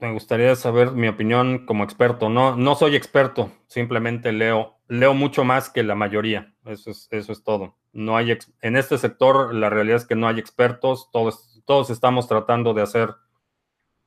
[0.00, 2.28] me gustaría saber mi opinión como experto.
[2.28, 6.54] No, no soy experto, simplemente leo, leo mucho más que la mayoría.
[6.64, 7.76] Eso es, eso es todo.
[7.92, 11.10] No hay en este sector la realidad es que no hay expertos.
[11.12, 13.14] Todos, todos estamos tratando de hacer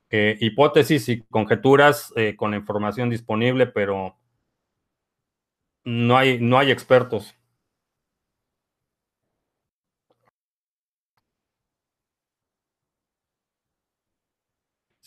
[0.09, 4.17] eh, hipótesis y conjeturas eh, con la información disponible, pero
[5.83, 7.35] no hay, no hay expertos.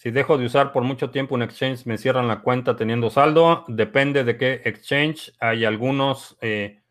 [0.05, 3.65] Si dejo de usar por mucho tiempo un exchange, me cierran la cuenta teniendo saldo.
[3.69, 5.33] Depende de qué exchange.
[5.41, 6.83] Hay algunos, eh,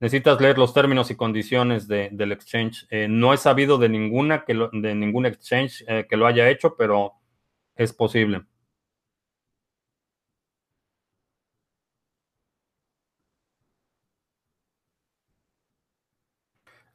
[0.00, 2.86] necesitas leer los términos y condiciones del exchange.
[2.90, 6.74] Eh, no he sabido de ninguna que de ningún exchange eh, que lo haya hecho,
[6.76, 7.12] pero
[7.76, 8.44] es posible.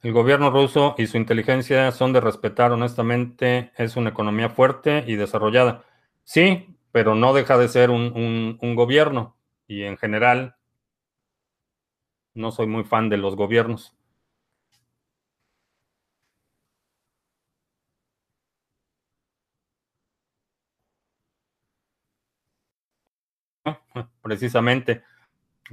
[0.04, 5.16] El gobierno ruso y su inteligencia son de respetar, honestamente, es una economía fuerte y
[5.16, 5.86] desarrollada.
[6.24, 10.56] Sí, pero no deja de ser un, gobierno y en general
[12.34, 13.96] no soy muy fan de los gobiernos.
[24.20, 25.02] Precisamente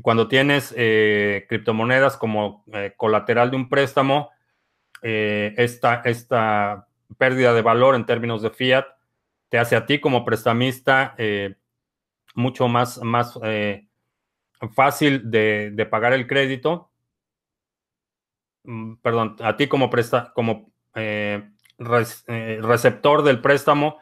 [0.02, 4.30] cuando tienes eh, criptomonedas como eh, colateral de un préstamo,
[5.02, 6.88] eh, esta, esta,
[7.18, 8.86] pérdida de valor en términos de fiat
[9.50, 11.14] te hace a ti como prestamista
[12.36, 13.38] mucho más, más
[14.74, 16.90] fácil de, pagar el crédito.
[18.64, 20.72] Mm, perdón, a ti como, presta, como
[21.78, 23.98] receptor del préstamo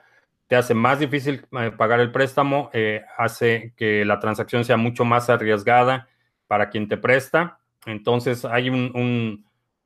[0.50, 5.06] te hace más difícil eh, pagar el préstamo, eh, hace que la transacción sea mucho
[5.06, 6.10] más arriesgada
[6.48, 7.60] para quien te presta.
[7.86, 8.72] Entonces hay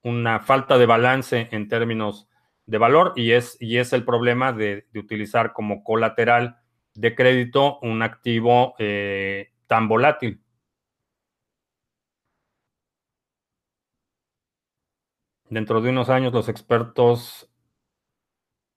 [0.04, 2.30] una falta de balance en términos
[2.66, 6.58] de valor y es, el problema de, utilizar como colateral
[6.94, 10.42] de crédito un activo eh, tan volátil.
[15.50, 17.50] Dentro de unos años los expertos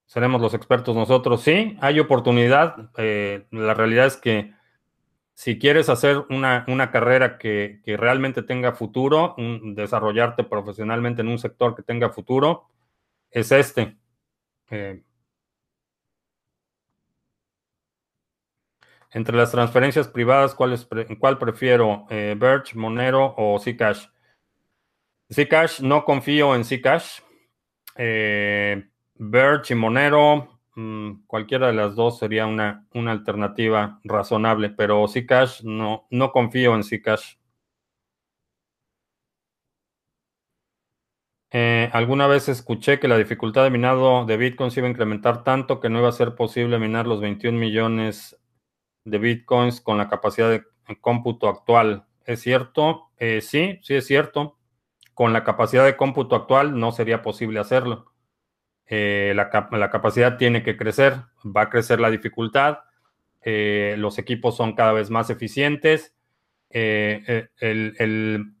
[0.07, 1.41] seremos los expertos nosotros.
[1.41, 2.89] Sí, hay oportunidad.
[2.97, 4.53] Eh, la realidad es que
[5.35, 11.83] si quieres hacer una, carrera que, realmente tenga futuro, desarrollarte profesionalmente en un sector que
[11.83, 12.69] tenga futuro,
[13.29, 13.97] es este.
[14.71, 15.03] Eh,
[19.11, 20.87] entre las transferencias privadas, ¿cuál, es,
[21.19, 22.07] cuál prefiero?
[22.09, 24.07] Eh, ¿Birch, Monero o Zcash?
[25.31, 27.19] Zcash, no confío en Zcash.
[27.95, 28.89] Eh,
[29.19, 35.63] Birch y Monero, mm, cualquiera de las dos sería una, una alternativa razonable, pero Zcash
[35.63, 37.35] no, no confío en Zcash.
[41.51, 45.43] Eh, alguna vez escuché que la dificultad de minado de Bitcoin se iba a incrementar
[45.43, 48.37] tanto que no iba a ser posible minar los 21 millones
[49.05, 50.65] de Bitcoins con la capacidad de
[51.01, 52.05] cómputo actual.
[52.25, 53.11] ¿Es cierto?
[53.17, 54.57] Eh, sí, sí es cierto.
[55.13, 58.11] Con la capacidad de cómputo actual no sería posible hacerlo.
[58.89, 61.15] La, la, capacidad tiene que crecer,
[61.45, 62.79] va a crecer la dificultad,
[63.43, 66.15] los equipos son cada vez más eficientes,
[66.69, 68.53] el, el,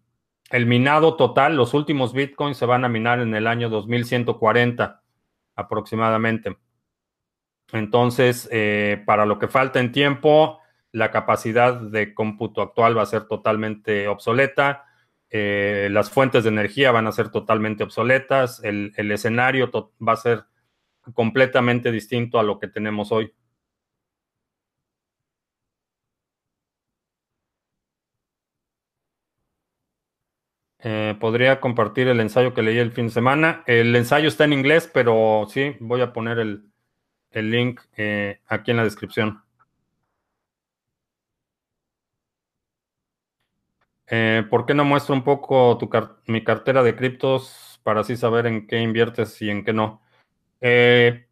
[0.49, 5.01] el, minado total, los últimos bitcoins se van a minar en el año 2140
[5.55, 6.57] aproximadamente.
[7.73, 8.49] Entonces,
[9.05, 10.59] para lo que falta en tiempo,
[10.91, 14.86] la capacidad de cómputo actual va a ser totalmente obsoleta,
[15.29, 19.69] eh, las fuentes de energía van a ser totalmente obsoletas, el, escenario
[20.05, 20.45] va a ser
[21.13, 23.33] completamente distinto a lo que tenemos hoy.
[30.79, 33.63] Eh, podría compartir el ensayo que leí el fin de semana.
[33.67, 36.71] El ensayo está en inglés, pero sí, voy a poner el,
[37.33, 39.43] link eh, aquí en la descripción.
[44.09, 45.77] Eh, ¿Por qué no muestro un poco
[46.27, 50.01] mi cartera de criptos para así saber en qué inviertes y en qué no?
[50.61, 51.27] Eh,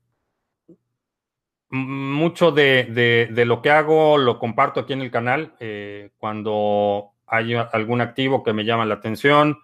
[1.70, 5.56] mucho de, lo que hago lo comparto aquí en el canal.
[5.60, 9.60] Eh, cuando hay algún activo que me llama la atención,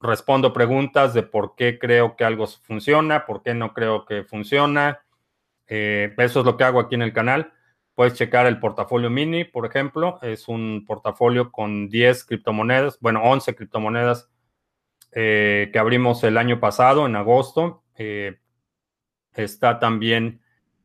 [0.00, 5.00] respondo preguntas de por qué creo que algo funciona, por qué no creo que funciona.
[5.66, 7.52] eso es lo que hago aquí en el canal.
[7.94, 10.18] Puedes checar el portafolio mini, por ejemplo.
[10.20, 14.30] Es un portafolio con 10 criptomonedas, bueno, 11 criptomonedas
[15.16, 17.84] eh, que abrimos el año pasado, en agosto.
[17.96, 18.40] Eh,
[19.32, 20.40] está también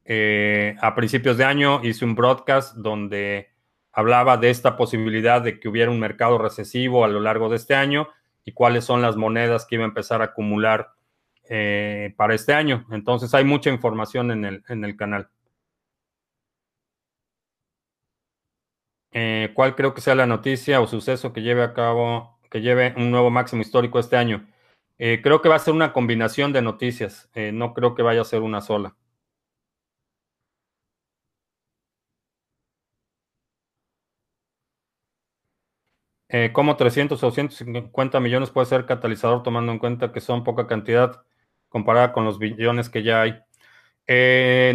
[0.06, 3.50] eh, a principios de año, hice un broadcast donde
[3.92, 7.74] hablaba de esta posibilidad de que hubiera un mercado recesivo a lo largo de este
[7.74, 8.08] año
[8.46, 10.94] y cuáles son las monedas que iba a empezar a acumular
[12.16, 12.86] para este año.
[12.92, 15.30] Entonces hay mucha información en el, en el canal.
[19.12, 22.94] Eh, ¿Cuál creo que sea la noticia o suceso que lleve a cabo, que lleve
[22.98, 24.48] un nuevo máximo histórico este año?
[25.00, 27.30] Eh, creo que va a ser una combinación de noticias.
[27.34, 28.96] Eh, no creo que vaya a ser una sola.
[36.54, 41.24] ¿Cómo 300 o 150 millones puede ser catalizador tomando en cuenta que son poca cantidad
[41.70, 43.40] comparada con los billones que ya hay?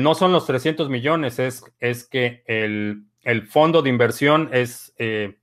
[0.01, 5.39] no son los 300 millones, es, es que el, el fondo de inversión es, eh,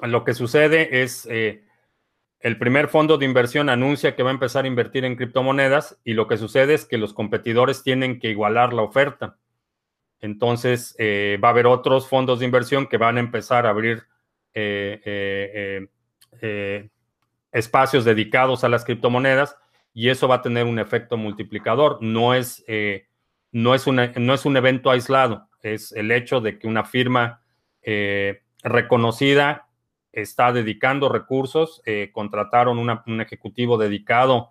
[0.00, 1.64] lo que sucede es, eh,
[2.40, 6.14] el primer fondo de inversión anuncia que va a empezar a invertir en criptomonedas y
[6.14, 9.38] lo que sucede es que los competidores tienen que igualar la oferta.
[10.20, 14.04] Entonces, eh, va a haber otros fondos de inversión que van a empezar a abrir
[17.50, 19.56] espacios dedicados a las criptomonedas
[19.92, 21.98] y eso va a tener un efecto multiplicador.
[22.00, 22.64] No es,
[23.50, 27.40] no es, no es un evento aislado es el hecho de que una firma
[27.82, 29.68] eh, reconocida
[30.12, 34.50] está dedicando recursos, eh, contrataron un ejecutivo dedicado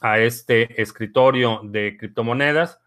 [0.00, 2.80] a este escritorio de criptomonedas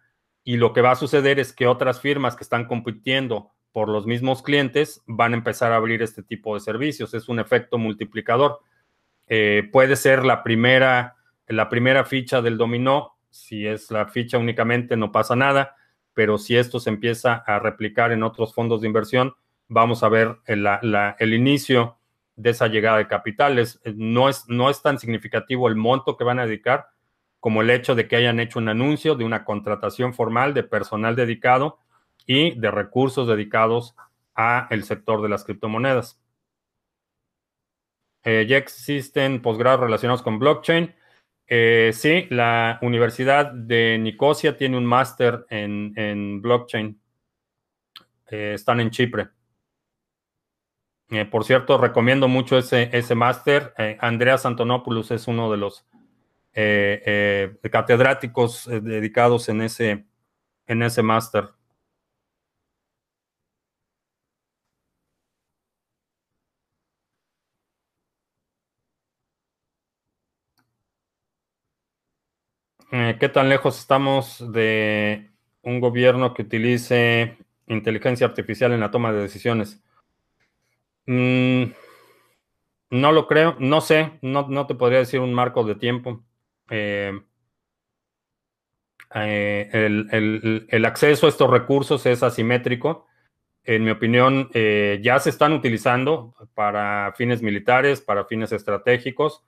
[0.44, 4.06] y lo que va a suceder es que otras firmas que están compitiendo por los
[4.06, 7.14] mismos clientes van a empezar a abrir este tipo de servicios.
[7.14, 8.60] Es un efecto multiplicador.
[9.28, 11.16] Eh, puede ser la primera,
[11.48, 13.18] la primera ficha del dominó.
[13.30, 15.76] Si es la ficha únicamente, no pasa nada
[16.14, 19.36] pero si esto se empieza a replicar en otros fondos de inversión,
[19.68, 21.98] vamos a ver el, inicio
[22.36, 23.82] de esa llegada de capitales.
[23.84, 24.46] Eh, no es,
[24.82, 26.88] tan significativo el monto que van a dedicar
[27.40, 31.16] como el hecho de que hayan hecho un anuncio de una contratación formal de personal
[31.16, 31.80] dedicado
[32.26, 33.96] y de recursos dedicados
[34.34, 36.22] a el sector de las criptomonedas.
[38.24, 40.96] Eh, ya existen posgrados relacionados con blockchain.
[41.56, 47.00] Eh, sí, la Universidad de Nicosia tiene un máster en, blockchain.
[48.32, 49.30] Eh, están en Chipre.
[51.12, 53.72] Eh, por cierto, recomiendo mucho ese, ese máster.
[54.00, 55.86] Andreas Antonopoulos es uno de los
[57.70, 60.08] catedráticos dedicados en ese,
[60.66, 61.50] en ese máster.
[72.96, 75.32] Eh, ¿Qué tan lejos estamos de
[75.64, 79.84] un gobierno que utilice inteligencia artificial en la toma de decisiones?
[81.08, 81.72] Mm,
[82.92, 86.24] no lo creo, no sé, no, te podría decir un marco de tiempo.
[86.70, 87.20] Eh,
[89.16, 89.70] eh,
[90.70, 93.08] el, acceso a estos recursos es asimétrico.
[93.64, 99.44] En mi opinión, ya se están utilizando para fines militares, para fines estratégicos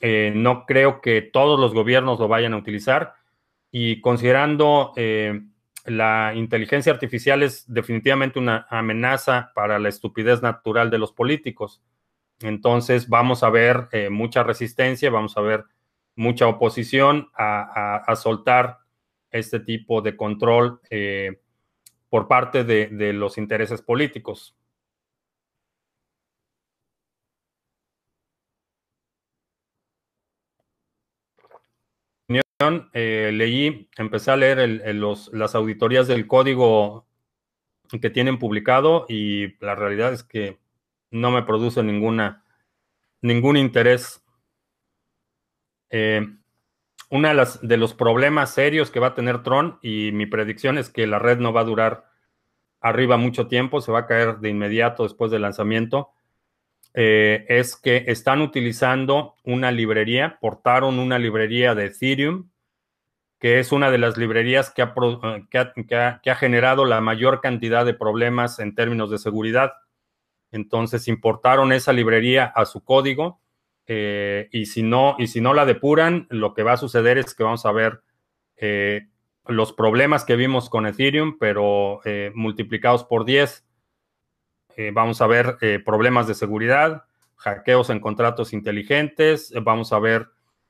[0.00, 3.14] eh, no creo que todos los gobiernos lo vayan a utilizar
[3.70, 5.42] y considerando eh,
[5.86, 11.82] la inteligencia artificial es definitivamente una amenaza para la estupidez natural de los políticos.
[12.40, 15.64] Entonces vamos a ver eh, mucha resistencia, vamos a ver
[16.16, 18.78] mucha oposición a, soltar
[19.30, 21.40] este tipo de control eh,
[22.08, 24.55] por parte de, los intereses políticos.
[32.58, 37.06] Eh, leí, empecé a leer las auditorías del código
[38.00, 40.58] que tienen publicado y la realidad es que
[41.10, 44.24] no me produce ningún interés.
[45.90, 46.26] Eh,
[47.10, 51.06] uno de los problemas serios que va a tener Tron, y mi predicción es que
[51.06, 52.06] la red no va a durar
[52.80, 56.08] arriba mucho tiempo, se va a caer de inmediato después del lanzamiento,
[56.96, 62.50] eh, es que están utilizando una librería, portaron una librería de Ethereum,
[63.38, 67.86] que es una de las librerías que ha, eh, que ha generado la mayor cantidad
[67.86, 69.74] de problemas en términos de seguridad.
[70.50, 73.40] Entonces importaron esa librería a su código
[73.86, 77.34] eh, y, si no, y si no la depuran, lo que va a suceder es
[77.34, 78.02] que vamos a ver
[78.56, 79.06] eh,
[79.46, 83.64] los problemas que vimos con Ethereum, pero eh, multiplicados por 10.
[84.92, 87.04] Vamos a ver problemas de seguridad,
[87.36, 90.28] hackeos en contratos inteligentes, vamos a ver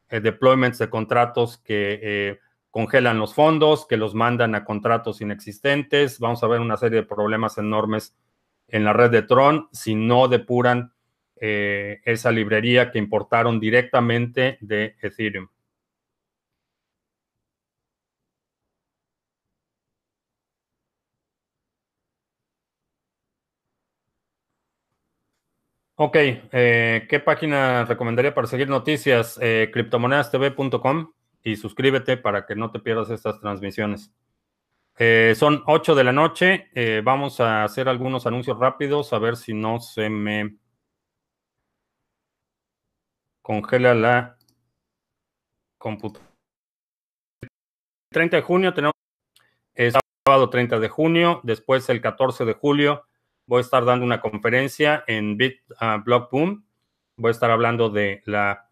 [0.08, 2.38] deployments de contratos que
[2.76, 6.20] congelan los fondos, que los mandan a contratos inexistentes.
[6.20, 8.14] Vamos a ver una serie de problemas enormes
[8.68, 10.92] en la red de Tron si no depuran
[11.40, 15.48] eh, esa librería que importaron directamente de Ethereum.
[25.98, 29.38] Ok, eh, ¿qué página recomendaría para seguir noticias?
[29.40, 34.12] Eh, criptomonedastv.com y suscríbete para que no te pierdas estas transmisiones.
[35.36, 36.68] son 8 de la noche,
[37.02, 40.58] vamos a hacer algunos anuncios rápidos, a ver si no se me
[43.40, 44.36] congela la
[45.78, 46.30] computadora.
[48.10, 48.94] 30 de junio tenemos
[49.74, 49.92] el
[50.26, 53.06] sábado 30 de junio, después el 14 de julio
[53.46, 56.64] voy a estar dando una conferencia en Bit uh, Block Boom.
[57.16, 58.68] Voy a estar hablando de la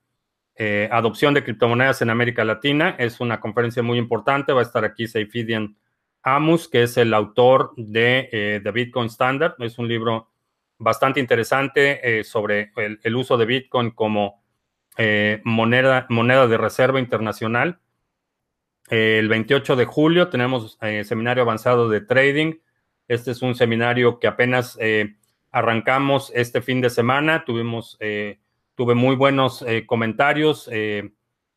[0.56, 2.96] eh, adopción de criptomonedas en América Latina.
[2.98, 4.52] Es una conferencia muy importante.
[4.52, 5.76] Va a estar aquí Seifidian
[6.22, 9.54] Amus, que es el autor de eh, The Bitcoin Standard.
[9.60, 10.30] Es un libro
[10.78, 14.42] bastante interesante eh, sobre el, uso de Bitcoin como
[14.96, 17.80] eh, moneda, moneda de reserva internacional.
[18.90, 22.54] el 28 de julio tenemos eh, seminario avanzado de trading.
[23.08, 25.16] Este es un seminario que apenas eh,
[25.50, 27.44] arrancamos este fin de semana.
[27.44, 27.98] Tuvimos,
[28.74, 30.68] tuve muy buenos comentarios,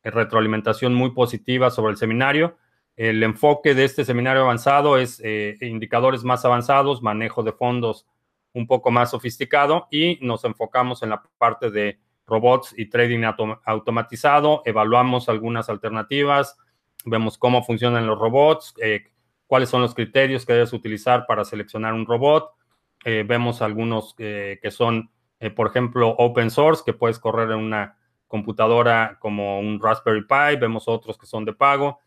[0.04, 2.56] retroalimentación muy positiva sobre el seminario.
[2.96, 5.20] El enfoque de este seminario avanzado es
[5.60, 8.06] indicadores más avanzados, manejo de fondos
[8.52, 13.22] un poco más sofisticado y nos enfocamos en la parte de robots y trading
[13.64, 16.58] automatizado, evaluamos algunas alternativas,
[17.04, 19.04] vemos cómo funcionan los robots, eh,
[19.48, 22.52] cuáles son los criterios que debes utilizar para seleccionar un robot,
[23.04, 25.10] eh, vemos algunos eh, que son,
[25.56, 27.96] por ejemplo, open source, que puedes correr en una
[28.28, 31.98] computadora como un Raspberry Pi, vemos otros que son de pago,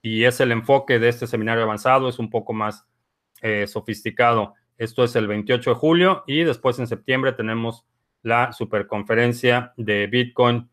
[0.00, 2.86] y es el enfoque de este seminario avanzado, es un poco más
[3.66, 4.54] sofisticado.
[4.78, 7.84] Esto es el 28 de julio y después en septiembre tenemos
[8.22, 10.68] la superconferencia de Bitcoin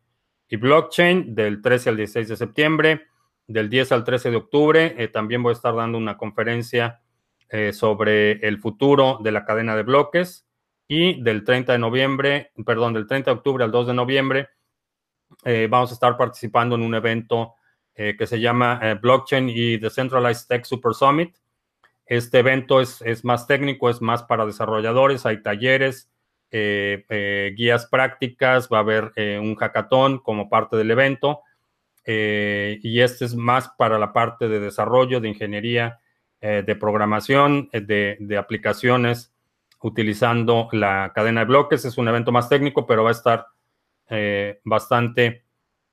[0.48, 3.06] y blockchain del 13 al 16 de septiembre,
[3.52, 4.94] del 10 al 13 de octubre.
[4.98, 7.00] Eh, también voy a estar dando una conferencia
[7.48, 10.46] eh, sobre el futuro de la cadena de bloques
[10.88, 14.48] y del 30 de noviembre, perdón, del 30 de octubre al 2 de noviembre,
[15.44, 17.54] eh, vamos a estar participando en un evento
[17.92, 21.36] que se llama Blockchain y Decentralized Tech Super Summit.
[22.06, 26.10] Este evento es, es más técnico, es más para desarrolladores, hay talleres,
[26.52, 31.42] eh, eh, guías prácticas, va a haber eh, un hackathon como parte del evento.
[32.06, 36.00] Y este es más para la parte de desarrollo, de ingeniería,
[36.40, 39.34] de programación, de, aplicaciones
[39.82, 41.84] utilizando la cadena de bloques.
[41.84, 43.46] Es un evento más técnico, pero va a estar
[44.64, 45.44] bastante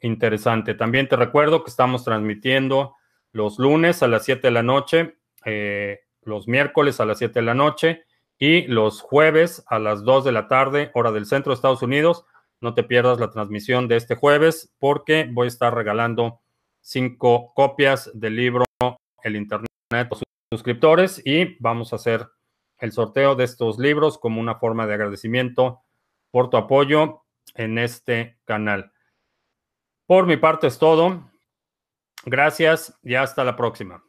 [0.02, 0.74] interesante.
[0.74, 2.96] También te recuerdo que estamos transmitiendo
[3.32, 5.18] los lunes a las 7 de la noche,
[6.24, 8.04] los miércoles a las 7 de la noche
[8.40, 12.26] y los jueves a las 2 de la tarde, hora del centro de Estados Unidos.
[12.62, 16.42] No te pierdas la transmisión de este jueves porque voy a estar regalando
[16.82, 18.66] cinco copias del libro
[19.24, 22.28] El Internet a sus suscriptores y vamos a hacer
[22.80, 25.82] el sorteo de estos libros como una forma de agradecimiento
[26.32, 27.24] por tu apoyo
[27.56, 28.92] en este canal.
[30.06, 31.30] Por mi parte es todo.
[32.26, 34.07] Gracias y hasta la próxima.